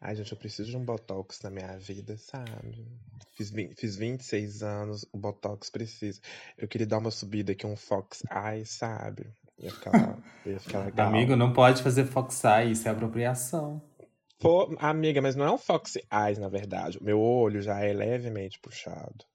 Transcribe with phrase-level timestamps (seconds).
[0.00, 2.86] Ai, gente, eu preciso de um botox na minha vida, sabe?
[3.36, 6.20] Fiz, fiz 26 anos, o botox precisa.
[6.56, 9.26] Eu queria dar uma subida aqui, um Fox Eye, sabe?
[9.58, 11.08] Ia ficar, ia ficar legal.
[11.08, 13.82] Amigo, não pode fazer Fox Eye, isso é apropriação.
[14.38, 16.96] Pô, amiga, mas não é um Fox Eyes, na verdade.
[16.96, 19.26] O meu olho já é levemente puxado.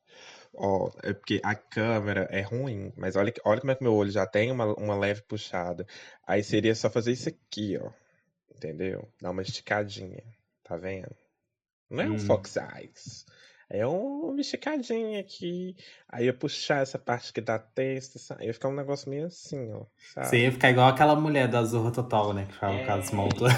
[0.52, 4.10] Ó, é porque a câmera é ruim, mas olha, olha como é que meu olho
[4.10, 5.86] já tem uma, uma leve puxada.
[6.26, 7.92] Aí seria só fazer isso aqui, ó.
[8.56, 9.08] Entendeu?
[9.22, 10.24] Dar uma esticadinha.
[10.66, 11.16] Tá vendo?
[11.90, 12.20] Não é um hum.
[12.20, 13.24] Fox Eyes.
[13.70, 15.76] É uma esticadinha aqui.
[16.08, 19.72] Aí eu puxar essa parte que dá testa, aí ia ficar um negócio meio assim,
[19.74, 19.86] ó.
[20.14, 20.28] Sabe?
[20.28, 22.46] Você ia ficar igual aquela mulher da Zorra Total, né?
[22.46, 22.86] Que fala é...
[22.86, 23.48] caso montou.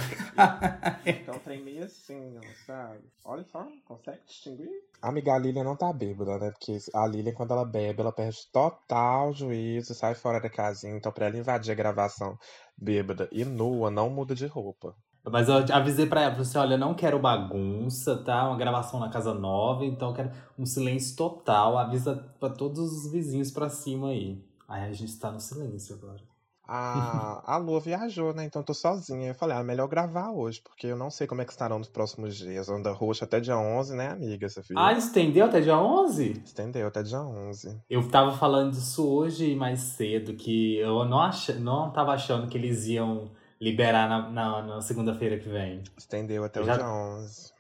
[1.06, 3.00] Então um trem meio assim, ó, sabe?
[3.24, 4.70] Olha só, consegue distinguir?
[5.02, 6.52] A amiga Lilian não tá bêbada, né?
[6.52, 10.96] Porque a Lilian, quando ela bebe, ela perde total juízo, sai fora da casinha.
[10.96, 12.38] Então, pra ela invadir a gravação
[12.78, 14.96] bêbada e nua, não muda de roupa.
[15.32, 18.48] Mas eu avisei pra ela, falei assim, olha, não quero bagunça, tá?
[18.48, 21.78] Uma gravação na casa nova, então eu quero um silêncio total.
[21.78, 24.44] Avisa pra todos os vizinhos pra cima aí.
[24.68, 26.22] Aí a gente tá no silêncio agora.
[26.70, 28.44] A, a Lua viajou, né?
[28.44, 29.30] Então eu tô sozinha.
[29.30, 31.88] Eu falei, ah, melhor gravar hoje, porque eu não sei como é que estarão nos
[31.88, 32.68] próximos dias.
[32.68, 34.50] Onda roxa até dia 11, né, amiga?
[34.50, 34.78] Você viu?
[34.78, 36.42] Ah, estendeu até dia 11?
[36.46, 37.82] Estendeu até dia 11.
[37.90, 41.50] Eu tava falando disso hoje mais cedo, que eu não, ach...
[41.58, 45.84] não tava achando que eles iam liberar na, na, na segunda-feira que vem.
[45.98, 46.78] Estendeu até o já...
[46.78, 47.54] dia 11.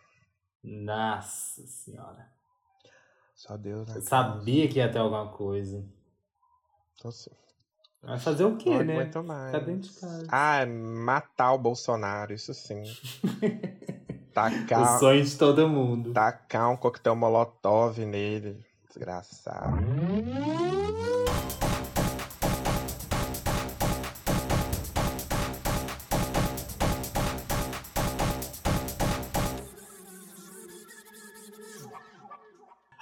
[0.63, 2.27] Nossa senhora.
[3.35, 3.97] Só Deus, né?
[3.97, 5.85] Eu sabia que ia ter alguma coisa.
[6.95, 7.31] Então sim.
[8.01, 8.95] Vai fazer o quê, né?
[8.95, 9.51] Muito mais.
[9.51, 10.27] Ficar dentro de casa.
[10.29, 12.83] Ah, matar o Bolsonaro, isso sim.
[14.33, 14.95] tacar.
[14.95, 16.13] O sonho de todo mundo.
[16.13, 18.63] Tacar um coquetel molotov nele.
[18.87, 19.77] Desgraçado.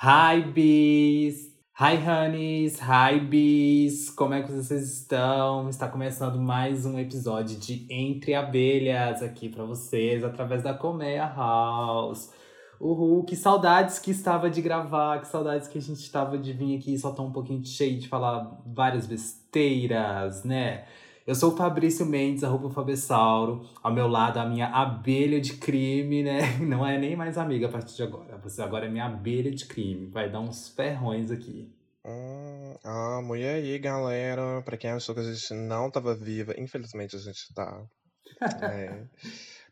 [0.08, 1.52] Hi, bees!
[1.80, 2.80] Hi, honeys!
[2.80, 4.12] Hi, bees!
[4.12, 5.68] Como é que vocês estão?
[5.68, 12.32] Está começando mais um episódio de Entre Abelhas aqui para vocês, através da Colmeia House.
[12.80, 16.78] Uhul, que saudades que estava de gravar, que saudades que a gente estava de vir
[16.78, 20.86] aqui e soltar um pouquinho cheio de falar várias besteiras, né?
[21.26, 23.68] Eu sou o Fabrício Mendes, arroba Fabessauro.
[23.82, 26.56] Ao meu lado, a minha abelha de crime, né?
[26.62, 28.38] Não é nem mais amiga a partir de agora.
[28.44, 30.06] Você agora é minha abelha de crime.
[30.06, 31.68] Vai dar uns ferrões aqui.
[32.06, 34.62] Hum, ah, e aí, galera?
[34.62, 37.84] Pra quem achou que a gente não tava viva, infelizmente a gente tá.
[38.62, 39.06] é,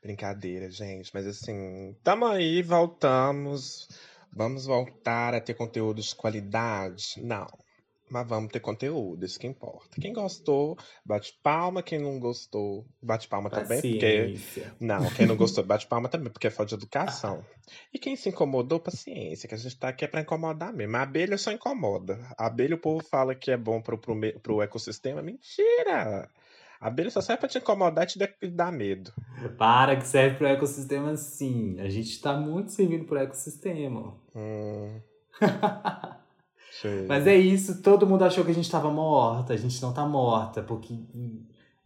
[0.01, 1.11] brincadeira, gente.
[1.13, 3.87] Mas assim, tamo aí, voltamos.
[4.35, 7.21] Vamos voltar a ter conteúdo de qualidade?
[7.21, 7.45] Não
[8.13, 9.99] mas vamos ter conteúdo, isso que importa.
[9.99, 11.81] Quem gostou, bate palma.
[11.81, 13.81] Quem não gostou, bate palma também.
[13.81, 14.37] Porque...
[14.79, 17.43] Não, quem não gostou, bate palma também, porque é falta de educação.
[17.91, 20.95] E quem se incomodou, paciência, que a gente tá aqui é pra incomodar mesmo.
[20.95, 22.19] A abelha só incomoda.
[22.37, 25.23] A abelha, o povo fala que é bom pro, pro, pro ecossistema.
[25.23, 26.29] Mentira!
[26.79, 29.11] A abelha só serve pra te incomodar e te dar medo.
[29.57, 31.79] Para, que serve pro ecossistema sim.
[31.79, 34.15] A gente tá muito servindo pro ecossistema.
[34.35, 35.01] Hum.
[37.07, 39.53] Mas é isso, todo mundo achou que a gente tava morta.
[39.53, 40.93] A gente não tá morta, porque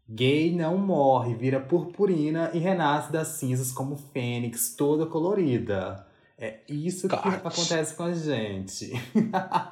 [0.08, 6.06] gay não morre, vira purpurina e renasce das cinzas como fênix, toda colorida.
[6.38, 8.92] É isso que acontece com a gente.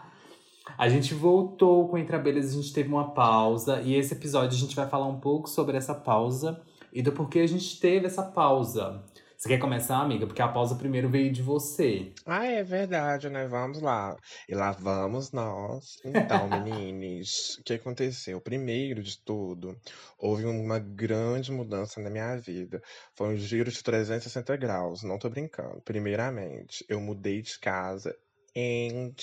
[0.78, 3.82] a gente voltou com Entre Abelhas, a gente teve uma pausa.
[3.82, 6.60] E esse episódio a gente vai falar um pouco sobre essa pausa
[6.92, 9.04] e do porquê a gente teve essa pausa.
[9.46, 10.26] Você quer começar, amiga?
[10.26, 12.12] Porque a pausa primeiro veio de você.
[12.26, 13.48] Ah, é verdade, né?
[13.48, 14.18] Vamos lá.
[14.50, 16.00] E lá vamos nós.
[16.04, 18.42] Então, meninos, o que aconteceu?
[18.42, 19.80] Primeiro de tudo,
[20.18, 22.82] houve uma grande mudança na minha vida.
[23.14, 25.80] Foi um giro de 360 graus, não tô brincando.
[25.82, 28.18] Primeiramente, eu mudei de casa
[28.56, 29.14] e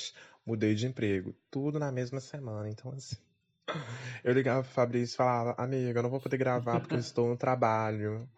[0.46, 1.34] mudei de emprego.
[1.50, 2.70] Tudo na mesma semana.
[2.70, 3.16] Então, assim.
[4.22, 7.28] Eu ligava pro Fabrício e falava, amiga, eu não vou poder gravar porque eu estou
[7.28, 8.28] no trabalho.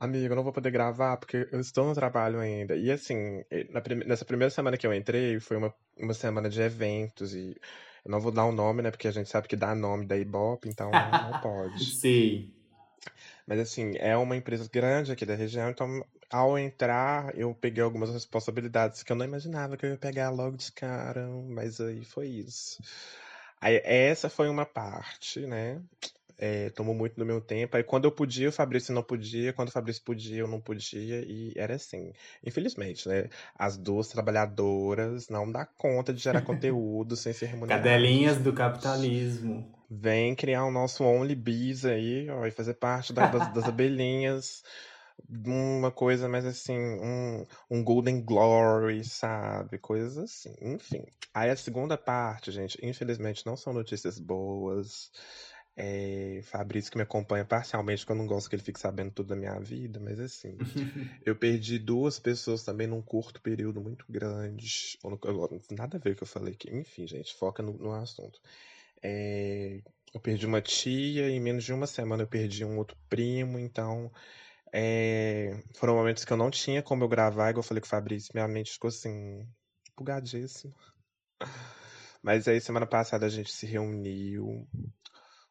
[0.00, 2.76] Amiga, eu não vou poder gravar porque eu estou no trabalho ainda.
[2.76, 3.42] E assim,
[4.06, 7.56] nessa primeira semana que eu entrei, foi uma, uma semana de eventos e
[8.04, 8.90] eu não vou dar o um nome, né?
[8.92, 11.84] Porque a gente sabe que dá nome da Ibope, então não pode.
[11.96, 12.52] Sim.
[13.46, 18.10] Mas assim, é uma empresa grande aqui da região, então ao entrar eu peguei algumas
[18.10, 22.28] responsabilidades que eu não imaginava que eu ia pegar logo de cara, mas aí foi
[22.28, 22.80] isso.
[23.60, 25.82] Aí, essa foi uma parte, né?
[26.38, 27.76] É, tomou muito do meu tempo.
[27.76, 29.52] Aí quando eu podia, o Fabrício não podia.
[29.52, 31.24] Quando o Fabrício podia, eu não podia.
[31.26, 32.12] E era assim.
[32.44, 33.28] Infelizmente, né?
[33.56, 37.84] As duas trabalhadoras não dá conta de gerar conteúdo sem ser remuneradas.
[37.84, 39.74] Cadelinhas do capitalismo.
[39.90, 44.62] Vem criar o nosso Only Bees aí, ó, e fazer parte da, das, das abelhinhas
[45.28, 49.78] uma coisa mais assim, um, um Golden Glory, sabe?
[49.78, 50.54] Coisas assim.
[50.60, 51.04] Enfim.
[51.34, 55.10] Aí a segunda parte, gente, infelizmente não são notícias boas.
[55.80, 59.28] É, Fabrício que me acompanha parcialmente, porque eu não gosto que ele fique sabendo tudo
[59.28, 60.58] da minha vida, mas assim,
[61.24, 64.98] eu perdi duas pessoas também num curto período muito grande.
[65.70, 66.68] Nada a ver com o que eu falei aqui.
[66.74, 68.40] Enfim, gente, foca no, no assunto.
[69.00, 69.80] É,
[70.12, 73.56] eu perdi uma tia, e em menos de uma semana eu perdi um outro primo,
[73.56, 74.10] então
[74.72, 77.90] é, foram momentos que eu não tinha como eu gravar, igual eu falei com o
[77.90, 79.46] Fabrício, minha mente ficou assim,
[79.96, 80.74] bugadíssima.
[82.20, 84.66] Mas aí semana passada a gente se reuniu,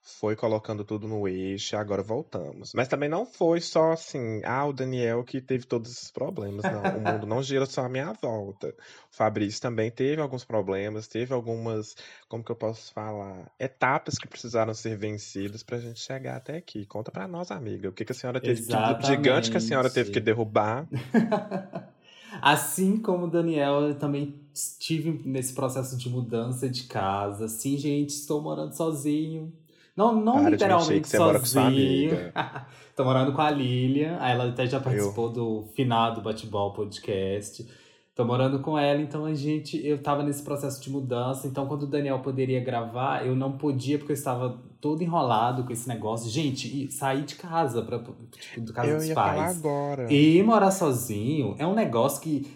[0.07, 2.71] foi colocando tudo no eixo e agora voltamos.
[2.73, 6.63] Mas também não foi só assim, ah, o Daniel que teve todos esses problemas.
[6.63, 8.69] Não, o mundo não gira só à minha volta.
[8.69, 8.73] O
[9.15, 11.93] Fabrício também teve alguns problemas, teve algumas,
[12.29, 16.85] como que eu posso falar, etapas que precisaram ser vencidas pra gente chegar até aqui.
[16.85, 19.89] Conta pra nós, amiga, o que, que a senhora teve, que gigante que a senhora
[19.89, 20.87] teve que derrubar.
[22.41, 27.47] Assim como o Daniel, eu também estive nesse processo de mudança de casa.
[27.47, 29.51] Sim, gente, estou morando sozinho
[29.97, 32.31] não, não Para literalmente sozinho.
[32.95, 34.17] Tô morando com a Lilian.
[34.21, 35.33] Ela até já participou eu.
[35.33, 37.67] do finado Bate-Ball Podcast.
[38.17, 39.79] Tô morando com ela, então a gente.
[39.85, 41.45] Eu tava nesse processo de mudança.
[41.45, 45.71] Então, quando o Daniel poderia gravar, eu não podia, porque eu estava todo enrolado com
[45.71, 46.27] esse negócio.
[46.27, 49.59] Gente, sair de casa, pra, tipo, do casa eu dos pais.
[49.59, 50.11] agora.
[50.11, 52.47] E morar sozinho é um negócio que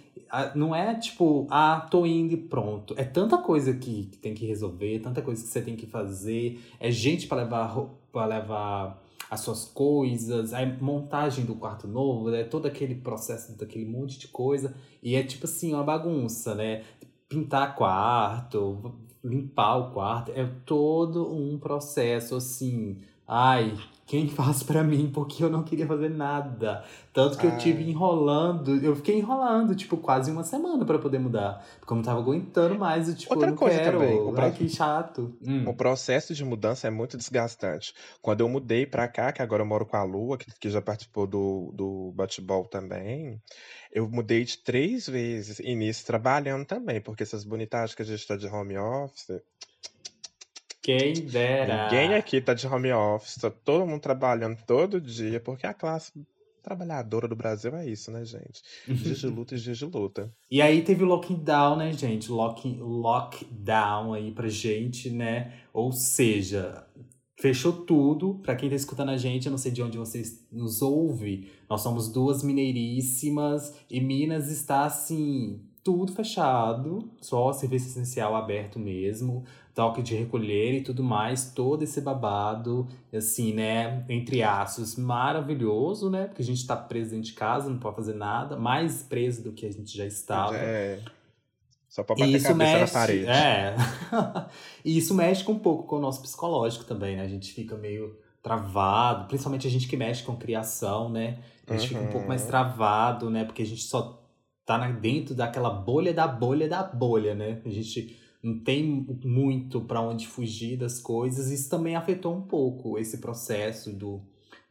[0.56, 2.96] não é tipo, ah, tô indo e pronto.
[2.98, 6.60] É tanta coisa que, que tem que resolver, tanta coisa que você tem que fazer.
[6.80, 12.44] É gente para levar, para levar as suas coisas, a montagem do quarto novo, né?
[12.44, 14.76] todo aquele processo daquele monte de coisa.
[15.02, 16.84] E é tipo assim, uma bagunça, né?
[17.30, 18.94] Pintar quarto,
[19.24, 22.98] limpar o quarto, é todo um processo assim.
[23.26, 23.74] Ai,
[24.12, 26.84] quem faz para mim porque eu não queria fazer nada.
[27.14, 31.66] Tanto que eu tive enrolando, eu fiquei enrolando, tipo, quase uma semana para poder mudar.
[31.80, 34.00] Porque eu não tava aguentando mais, eu, tipo, Outra eu não coisa quero.
[34.00, 35.34] Também, o Ai, que chato.
[35.42, 35.64] Hum.
[35.66, 37.94] O processo de mudança é muito desgastante.
[38.22, 40.82] Quando eu mudei pra cá, que agora eu moro com a Lua, que, que já
[40.82, 43.42] participou do, do bate-ball também,
[43.94, 45.60] eu mudei de três vezes.
[45.60, 49.42] E nisso trabalhando também, porque essas bonitagens que a gente tá de home office
[50.82, 51.86] quem dera.
[51.86, 56.12] Ninguém aqui tá de home office, tá todo mundo trabalhando todo dia, porque a classe
[56.62, 58.62] trabalhadora do Brasil é isso, né, gente?
[58.88, 60.32] Dias de luta e dias de luta.
[60.50, 62.32] E aí teve o lockdown, né, gente?
[62.32, 65.54] Lock, lockdown aí pra gente, né?
[65.74, 66.86] Ou seja,
[67.40, 68.36] fechou tudo.
[68.36, 71.52] Pra quem tá escutando a gente, eu não sei de onde vocês nos ouve.
[71.70, 79.44] Nós somos duas mineiríssimas e Minas está assim tudo fechado, só serviço essencial aberto mesmo,
[79.74, 86.26] toque de recolher e tudo mais, todo esse babado, assim, né, entre aços, maravilhoso, né,
[86.26, 89.52] porque a gente tá preso dentro de casa, não pode fazer nada, mais preso do
[89.54, 90.56] que a gente já estava.
[90.56, 91.00] É.
[91.88, 93.26] Só pra bater isso cabeça mexe, na parede.
[93.28, 93.76] É.
[94.84, 98.18] e isso mexe um pouco com o nosso psicológico também, né, a gente fica meio
[98.44, 101.38] travado, principalmente a gente que mexe com criação, né,
[101.68, 102.00] a gente uhum.
[102.00, 102.48] fica um pouco mais uhum.
[102.48, 104.22] travado, né, porque a gente só
[104.66, 107.62] tá dentro daquela bolha da bolha da bolha, né?
[107.66, 111.52] A gente não tem muito para onde fugir das coisas.
[111.52, 114.22] Isso também afetou um pouco esse processo do,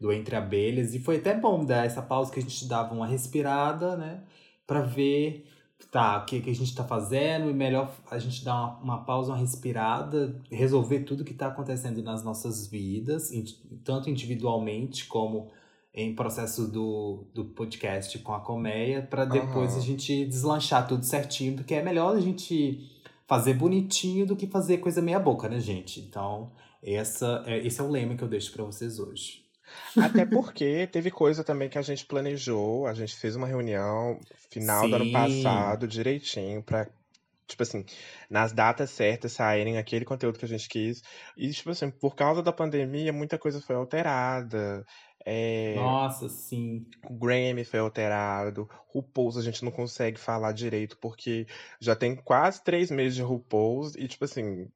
[0.01, 0.95] do entre abelhas.
[0.95, 4.23] E foi até bom dar essa pausa que a gente dava uma respirada, né?
[4.67, 5.47] Para ver
[5.91, 9.05] tá, o que, que a gente está fazendo, e melhor a gente dar uma, uma
[9.05, 13.31] pausa, uma respirada, resolver tudo que está acontecendo nas nossas vidas,
[13.83, 15.49] tanto individualmente como
[15.93, 19.79] em processo do, do podcast com a colmeia para depois uhum.
[19.79, 23.00] a gente deslanchar tudo certinho, porque é melhor a gente
[23.31, 26.01] fazer bonitinho do que fazer coisa meia boca, né, gente?
[26.01, 26.51] Então,
[26.83, 29.45] essa é, esse é o lema que eu deixo para vocês hoje.
[29.97, 34.19] Até porque teve coisa também que a gente planejou, a gente fez uma reunião
[34.51, 34.91] final Sim.
[34.91, 36.89] do ano passado, direitinho, para
[37.50, 37.85] tipo assim,
[38.28, 41.02] nas datas certas saírem aquele conteúdo que a gente quis.
[41.37, 44.85] E, tipo assim, por causa da pandemia, muita coisa foi alterada.
[45.25, 45.75] É...
[45.76, 46.87] Nossa, sim.
[47.09, 48.69] O Grammy foi alterado.
[48.88, 51.47] RuPaul's a gente não consegue falar direito, porque
[51.78, 54.69] já tem quase três meses de RuPaul's e, tipo assim,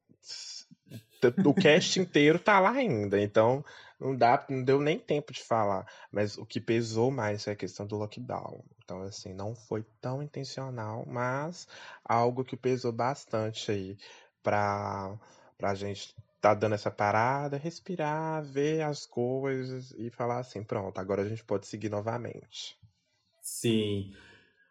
[1.45, 3.19] o cast inteiro tá lá ainda.
[3.19, 3.63] Então,
[3.99, 5.85] não dá, não deu nem tempo de falar.
[6.11, 8.63] Mas o que pesou mais é a questão do lockdown.
[8.83, 11.67] Então, assim, não foi tão intencional, mas
[12.03, 13.97] algo que pesou bastante aí
[14.43, 15.17] pra,
[15.57, 21.23] pra gente tá dando essa parada, respirar, ver as coisas e falar assim, pronto, agora
[21.23, 22.77] a gente pode seguir novamente.
[23.41, 24.13] Sim.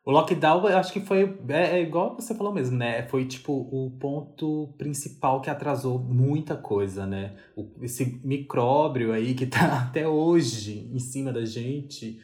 [0.04, 1.38] O lockdown, eu acho que foi.
[1.48, 3.06] É, é, igual você falou mesmo, né?
[3.08, 7.34] Foi tipo o ponto principal que atrasou muita coisa, né?
[7.56, 12.20] O, esse micróbio aí que tá até hoje em cima da gente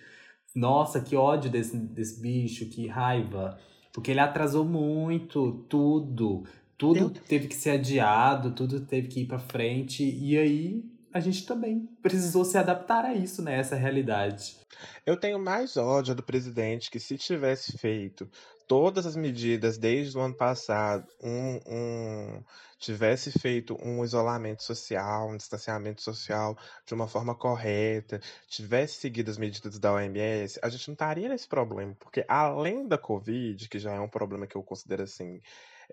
[0.55, 3.59] Nossa, que ódio desse, desse bicho, que raiva.
[3.93, 6.45] Porque ele atrasou muito tudo.
[6.79, 10.05] Tudo teve que ser adiado, tudo teve que ir pra frente.
[10.05, 13.59] E aí a gente também precisou se adaptar a isso, né?
[13.59, 14.57] Essa realidade.
[15.05, 18.29] Eu tenho mais ódio do presidente que se tivesse feito
[18.67, 22.45] todas as medidas desde o ano passado, um, um-
[22.79, 29.37] tivesse feito um isolamento social, um distanciamento social de uma forma correta, tivesse seguido as
[29.37, 33.93] medidas da OMS, a gente não estaria nesse problema, porque além da Covid, que já
[33.93, 35.41] é um problema que eu considero assim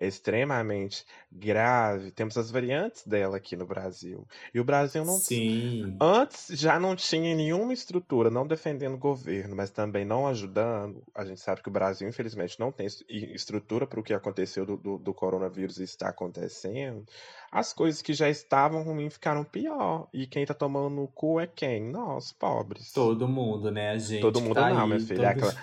[0.00, 4.26] extremamente grave, temos as variantes dela aqui no Brasil.
[4.54, 5.96] E o Brasil não Sim.
[6.00, 11.02] Antes já não tinha nenhuma estrutura, não defendendo o governo, mas também não ajudando.
[11.14, 14.64] A gente sabe que o Brasil, infelizmente, não tem es- estrutura para o que aconteceu
[14.64, 17.04] do, do, do coronavírus e está acontecendo.
[17.50, 20.06] As coisas que já estavam ruins ficaram pior.
[20.12, 21.82] E quem tá tomando no cu é quem?
[21.90, 22.92] Nós, pobres.
[22.92, 23.90] Todo mundo, né?
[23.90, 24.20] A gente.
[24.20, 25.34] Todo mundo tá não, aí, minha filha.
[25.34, 25.54] todo-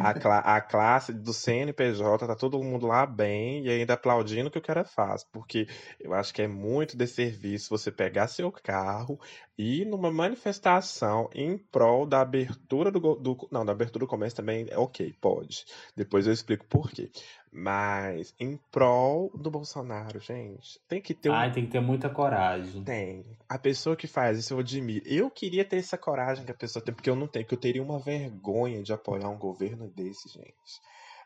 [0.00, 4.50] A, cla- a classe do CNPJ tá todo mundo lá bem e ainda aplaudindo o
[4.52, 5.24] que o cara faz.
[5.24, 5.66] Porque
[5.98, 9.18] eu acho que é muito desserviço você pegar seu carro
[9.62, 13.48] e numa manifestação em prol da abertura do, do.
[13.48, 15.64] Não, da abertura do comércio também é ok, pode.
[15.94, 17.08] Depois eu explico por quê.
[17.52, 22.10] Mas em prol do Bolsonaro, gente, tem que ter um Ai, tem que ter muita
[22.10, 22.82] coragem.
[22.82, 23.24] tem.
[23.48, 25.06] A pessoa que faz isso eu admiro.
[25.06, 27.60] Eu queria ter essa coragem que a pessoa tem, porque eu não tenho, porque eu
[27.60, 30.80] teria uma vergonha de apoiar um governo desse, gente.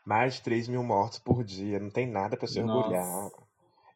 [0.05, 2.77] Mais de 3 mil mortos por dia, não tem nada pra se Nossa.
[2.77, 3.29] orgulhar.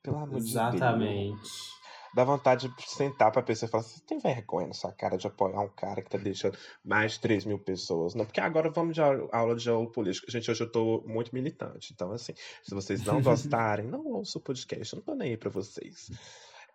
[0.02, 0.74] Pelo amor de Deus.
[0.74, 1.81] Exatamente.
[2.13, 5.27] Dá vontade de sentar pra pessoa e falar: você tem vergonha na sua cara de
[5.27, 8.13] apoiar um cara que tá deixando mais de 3 mil pessoas?
[8.13, 10.30] Não, porque agora vamos de aula aula de geopolítica.
[10.30, 11.94] Gente, hoje eu tô muito militante.
[11.94, 14.94] Então, assim, se vocês não gostarem, não ouçam o podcast.
[14.94, 16.12] Eu não tô nem aí pra vocês.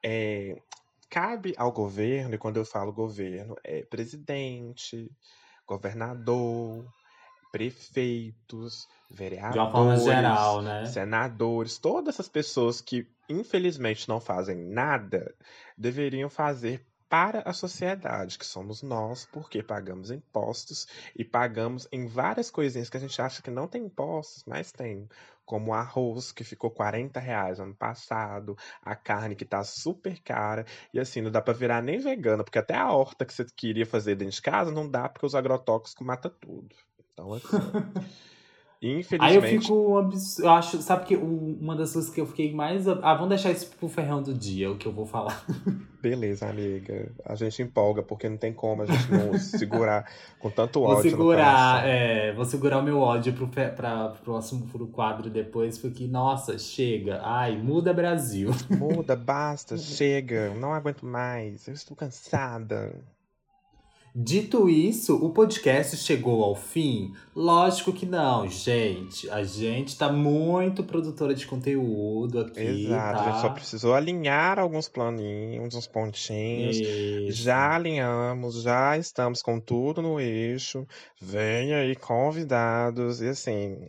[0.03, 0.57] É,
[1.11, 5.11] cabe ao governo, e quando eu falo governo, é presidente,
[5.67, 6.87] governador,
[7.51, 10.85] prefeitos, vereadores geral, né?
[10.87, 15.35] senadores, todas essas pessoas que infelizmente não fazem nada,
[15.77, 22.51] deveriam fazer para a sociedade, que somos nós, porque pagamos impostos e pagamos em várias
[22.51, 25.09] coisinhas que a gente acha que não tem impostos, mas tem.
[25.45, 30.67] Como o arroz, que ficou 40 reais ano passado, a carne que tá super cara,
[30.93, 33.87] e assim, não dá pra virar nem vegana, porque até a horta que você queria
[33.87, 36.75] fazer dentro de casa não dá, porque os agrotóxicos matam tudo.
[37.17, 37.47] Então, assim.
[38.83, 39.63] Aí eu infelizmente.
[39.63, 39.97] fico.
[39.97, 40.83] abs- Eu acho.
[40.83, 42.87] Sabe que uma das coisas que eu fiquei mais.
[42.87, 45.43] Ah, vamos deixar isso pro ferrão do dia, o que eu vou falar.
[46.03, 47.11] Beleza, amiga.
[47.25, 50.09] A gente empolga, porque não tem como a gente não segurar
[50.39, 53.71] com tanto Vou ódio no segurar, é, vou segurar o meu ódio pro, pra,
[54.11, 57.21] pro próximo pro quadro depois, porque, nossa, chega.
[57.25, 58.51] Ai, muda Brasil.
[58.71, 62.95] Muda, basta, chega, não aguento mais, eu estou cansada.
[64.19, 67.13] Dito isso, o podcast chegou ao fim?
[67.35, 69.29] Lógico que não, gente.
[69.29, 73.31] A gente tá muito produtora de conteúdo aqui, Exato, a tá?
[73.31, 76.79] gente só precisou alinhar alguns planinhos, uns pontinhos.
[76.79, 77.43] Isso.
[77.43, 80.87] Já alinhamos, já estamos com tudo no eixo.
[81.21, 83.87] Vem aí convidados, e assim,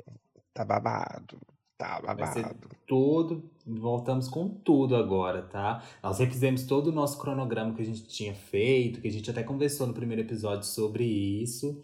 [0.54, 1.40] tá babado,
[1.78, 2.70] tá Vai ser babado.
[2.86, 5.84] tudo, voltamos com tudo agora, tá?
[6.02, 9.44] Nós refizemos todo o nosso cronograma que a gente tinha feito, que a gente até
[9.44, 11.82] conversou no primeiro episódio sobre isso.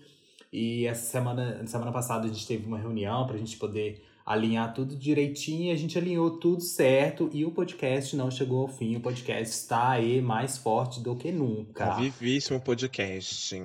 [0.51, 4.95] E essa semana, semana passada a gente teve uma reunião pra gente poder alinhar tudo
[4.95, 8.95] direitinho, e a gente alinhou tudo certo e o podcast não chegou ao fim.
[8.95, 11.95] O podcast está aí mais forte do que nunca.
[11.95, 13.61] Vivíssimo podcast.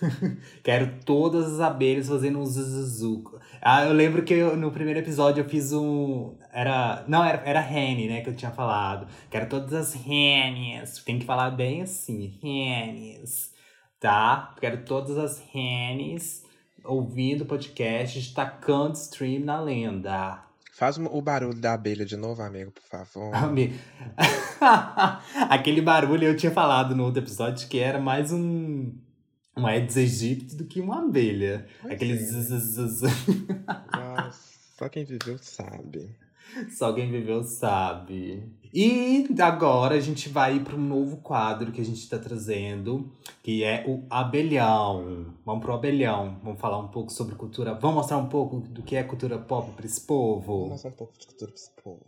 [0.64, 3.38] Quero todas as abelhas fazendo um zuzuzu.
[3.62, 6.34] Ah, eu lembro que eu- no primeiro episódio eu fiz um.
[6.52, 7.04] Era.
[7.06, 8.20] Não, era, era Rene, né?
[8.22, 9.06] Que eu tinha falado.
[9.30, 10.98] Quero todas as Renes.
[11.04, 12.38] Tem que falar bem assim.
[12.42, 13.52] Renes.
[14.00, 14.54] Tá?
[14.60, 16.42] Quero todas as Renes
[16.84, 20.42] ouvindo o podcast, tacando stream na lenda.
[20.72, 23.34] Faz o barulho da abelha de novo, amigo, por favor.
[23.34, 23.74] Ami-
[25.50, 28.92] Aquele barulho eu tinha falado no outro episódio que era mais um.
[29.56, 31.66] Um Aedes aegypti do que uma abelha.
[31.82, 32.16] Pois Aquele é.
[32.16, 33.02] zzz.
[33.92, 34.38] Nossa,
[34.78, 36.16] só quem viveu sabe.
[36.70, 38.44] Só quem viveu sabe.
[38.72, 43.10] E agora a gente vai para um novo quadro que a gente está trazendo,
[43.42, 45.34] que é o abelhão.
[45.44, 46.38] Vamos pro abelhão.
[46.42, 47.74] Vamos falar um pouco sobre cultura.
[47.74, 50.68] Vamos mostrar um pouco do que é cultura pop para esse povo.
[50.68, 52.06] mostrar um pouco de cultura pra esse povo.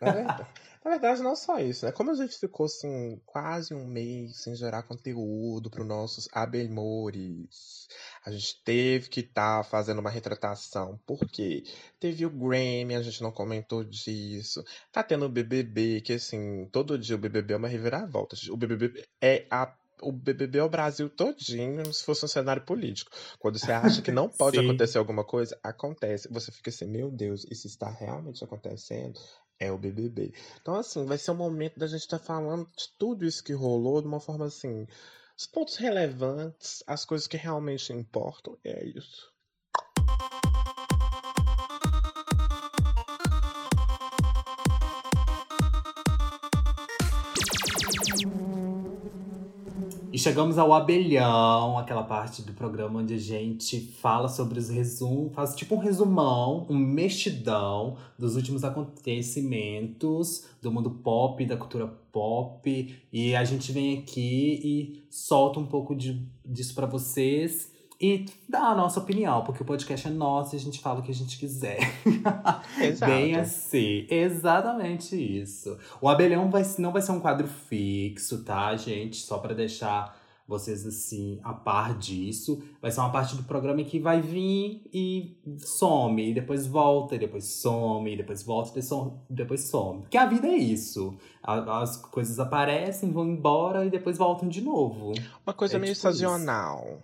[0.00, 0.46] Na verdade,
[0.84, 1.92] na verdade, não só isso, né?
[1.92, 7.88] Como a gente ficou, assim, quase um mês sem gerar conteúdo para os nossos abelmores,
[8.24, 10.98] a gente teve que estar fazendo uma retratação.
[11.06, 11.62] Por quê?
[12.00, 14.64] Teve o Grammy, a gente não comentou disso.
[14.90, 18.34] Tá tendo o BBB, que, assim, todo dia o BBB é uma reviravolta.
[18.50, 23.10] O BBB é a o BBB é o Brasil todinho, se fosse um cenário político.
[23.38, 26.28] Quando você acha que não pode acontecer alguma coisa, acontece.
[26.30, 29.18] Você fica assim, meu Deus, isso está realmente acontecendo?
[29.58, 30.34] É o BBB.
[30.60, 34.02] Então, assim, vai ser o momento da gente estar falando de tudo isso que rolou
[34.02, 34.86] de uma forma assim.
[35.36, 39.33] Os pontos relevantes, as coisas que realmente importam, é isso.
[50.24, 55.54] Chegamos ao abelhão, aquela parte do programa onde a gente fala sobre os resumos, faz
[55.54, 62.96] tipo um resumão, um mexidão dos últimos acontecimentos do mundo pop, da cultura pop.
[63.12, 68.68] E a gente vem aqui e solta um pouco de, disso pra vocês e dá
[68.68, 71.14] a nossa opinião, porque o podcast é nosso e a gente fala o que a
[71.14, 71.78] gente quiser.
[72.80, 73.12] Exato.
[73.12, 75.78] Bem assim, exatamente isso.
[76.00, 79.16] O abelhão vai, não vai ser um quadro fixo, tá, gente?
[79.16, 82.62] Só pra deixar vocês assim a par disso.
[82.80, 87.18] Vai ser uma parte do programa que vai vir e some, e depois volta, e
[87.18, 88.82] depois some, e depois volta, e
[89.30, 90.02] depois some.
[90.02, 91.16] Porque a vida é isso.
[91.42, 95.12] As coisas aparecem, vão embora e depois voltam de novo.
[95.46, 97.02] Uma coisa É meio tipo isso.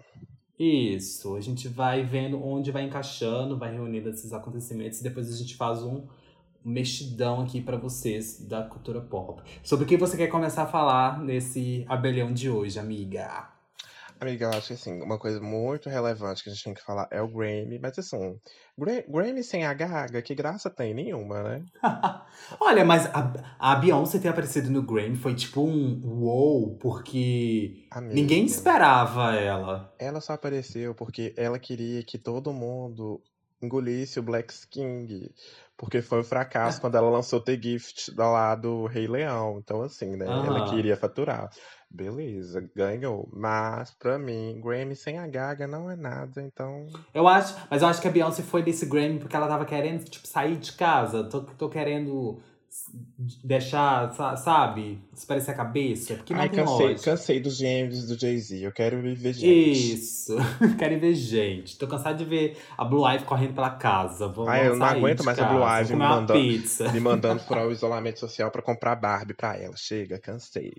[0.63, 5.35] Isso, a gente vai vendo onde vai encaixando, vai reunindo esses acontecimentos e depois a
[5.35, 6.03] gente faz um
[6.63, 9.43] mexidão aqui pra vocês da cultura pop.
[9.65, 13.60] Sobre o que você quer começar a falar nesse abelhão de hoje, amiga?
[14.21, 17.09] Amiga, eu acho que assim, uma coisa muito relevante que a gente tem que falar
[17.11, 18.39] é o Grammy, mas assim,
[18.79, 21.65] Gra- Grammy sem a Gaga, que graça tem nenhuma, né?
[22.61, 28.15] Olha, mas a, a Beyoncé ter aparecido no Grammy foi tipo um wow, porque Amiga,
[28.15, 29.95] ninguém esperava ela.
[29.99, 33.23] Ela só apareceu porque ela queria que todo mundo
[33.63, 35.31] engolisse o Black King,
[35.77, 39.59] porque foi um fracasso quando ela lançou The Gift do lado do Rei Leão.
[39.59, 40.39] Então, assim, né?
[40.43, 40.65] Ela Aham.
[40.65, 41.51] queria faturar.
[41.91, 43.29] Beleza, ganhou.
[43.33, 46.87] Mas, pra mim, Grammy sem a Gaga não é nada, então.
[47.13, 50.05] Eu acho, mas eu acho que a Beyoncé foi nesse Grammy porque ela tava querendo,
[50.05, 51.25] tipo, sair de casa.
[51.25, 52.41] Tô, tô querendo
[53.43, 56.15] deixar, sa- sabe, esparecer a cabeça.
[56.15, 57.11] Porque não Ai, cansei, lógica.
[57.11, 58.65] cansei dos gêmeos do Jay-Z.
[58.65, 59.95] Eu quero viver gente.
[59.95, 60.37] Isso.
[60.79, 61.77] Quero ver gente.
[61.77, 64.29] Tô cansado de ver a Blue Ivy correndo pela casa.
[64.29, 66.93] Vou Ai, eu não aguento mais a casa, Blue vou Ivy me mandando-.
[66.93, 69.75] Me mandando furar o isolamento social pra comprar Barbie pra ela.
[69.77, 70.73] Chega, cansei.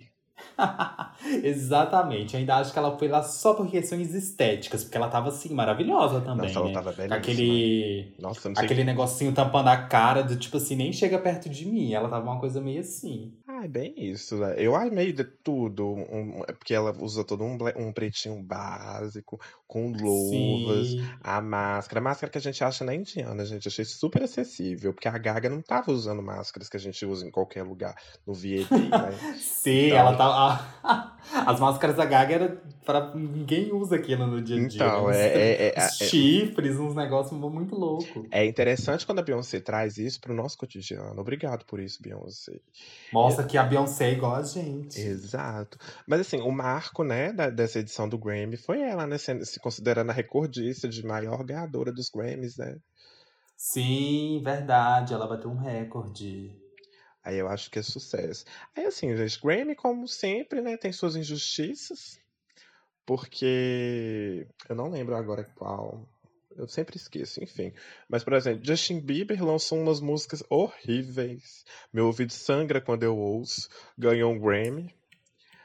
[1.43, 2.34] Exatamente.
[2.34, 5.54] Eu ainda acho que ela foi lá só por questões estéticas, porque ela tava assim,
[5.54, 6.47] maravilhosa também.
[6.47, 6.74] Nossa, ela né?
[6.74, 7.15] tava Com belíssima.
[7.17, 8.15] aquele.
[8.19, 11.93] Nossa, Aquele negocinho tampando a cara do tipo assim, nem chega perto de mim.
[11.93, 13.34] Ela tava uma coisa meio assim.
[13.62, 14.56] Ai, bem isso, né?
[14.58, 15.86] Eu amei de tudo.
[15.88, 21.06] um- é porque ela usa todo um, um pretinho básico, com luvas, Sim.
[21.24, 22.00] a máscara.
[22.00, 23.67] A máscara que a gente acha na Indiana, gente.
[23.67, 24.93] Achei super acessível.
[24.93, 27.93] Porque a Gaga não tava usando máscaras que a gente usa em qualquer lugar,
[28.26, 29.12] no VAD, né?
[29.39, 30.80] Sim, Então- ela tá.
[31.46, 33.13] As máscaras da Gaga era pra.
[33.15, 34.84] Ninguém usa aquilo no dia a dia.
[34.86, 38.28] Então, Uns- é, é, é, uns é, chifres, uns negócios muito loucos.
[38.32, 41.20] é interessante quando a Beyoncé traz isso pro nosso cotidiano.
[41.22, 42.60] Obrigado por isso, Beyoncé.
[43.13, 45.00] Mostra que a Beyoncé é igual a gente.
[45.00, 45.78] Exato.
[46.08, 49.60] Mas assim, o marco, né, da- dessa edição do Grammy foi ela, né, sendo- se
[49.60, 52.76] considerando a recordista de maior ganhadora dos Grammys, né?
[53.56, 55.13] Sim, verdade.
[55.13, 56.52] Ela bateu um recorde.
[57.23, 58.45] Aí eu acho que é sucesso.
[58.75, 62.19] Aí assim, gente, Grammy, como sempre, né, tem suas injustiças,
[63.05, 66.07] porque eu não lembro agora qual.
[66.57, 67.71] Eu sempre esqueço, enfim.
[68.10, 71.63] Mas, por exemplo, Justin Bieber lançou umas músicas horríveis.
[71.93, 73.69] Meu ouvido sangra quando eu ouço.
[73.97, 74.93] Ganhou um Grammy.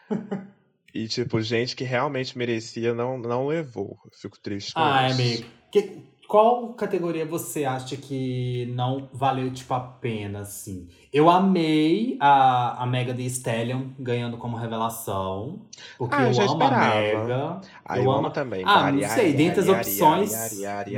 [0.94, 3.98] E, tipo, gente que realmente merecia não, não levou.
[4.06, 5.20] Eu Fico triste com Ai, isso.
[5.20, 5.46] amigo.
[5.70, 10.88] Que- qual categoria você acha que não valeu, tipo, a pena, assim?
[11.12, 15.60] Eu amei a, a Mega Thee Stallion ganhando como revelação.
[15.96, 16.94] Porque Ah, eu eu, já amo a esperava.
[17.24, 17.60] Mega.
[17.84, 18.62] Ah, eu eu, amo- também.
[18.66, 20.30] Ah, não sei, dentre as opções-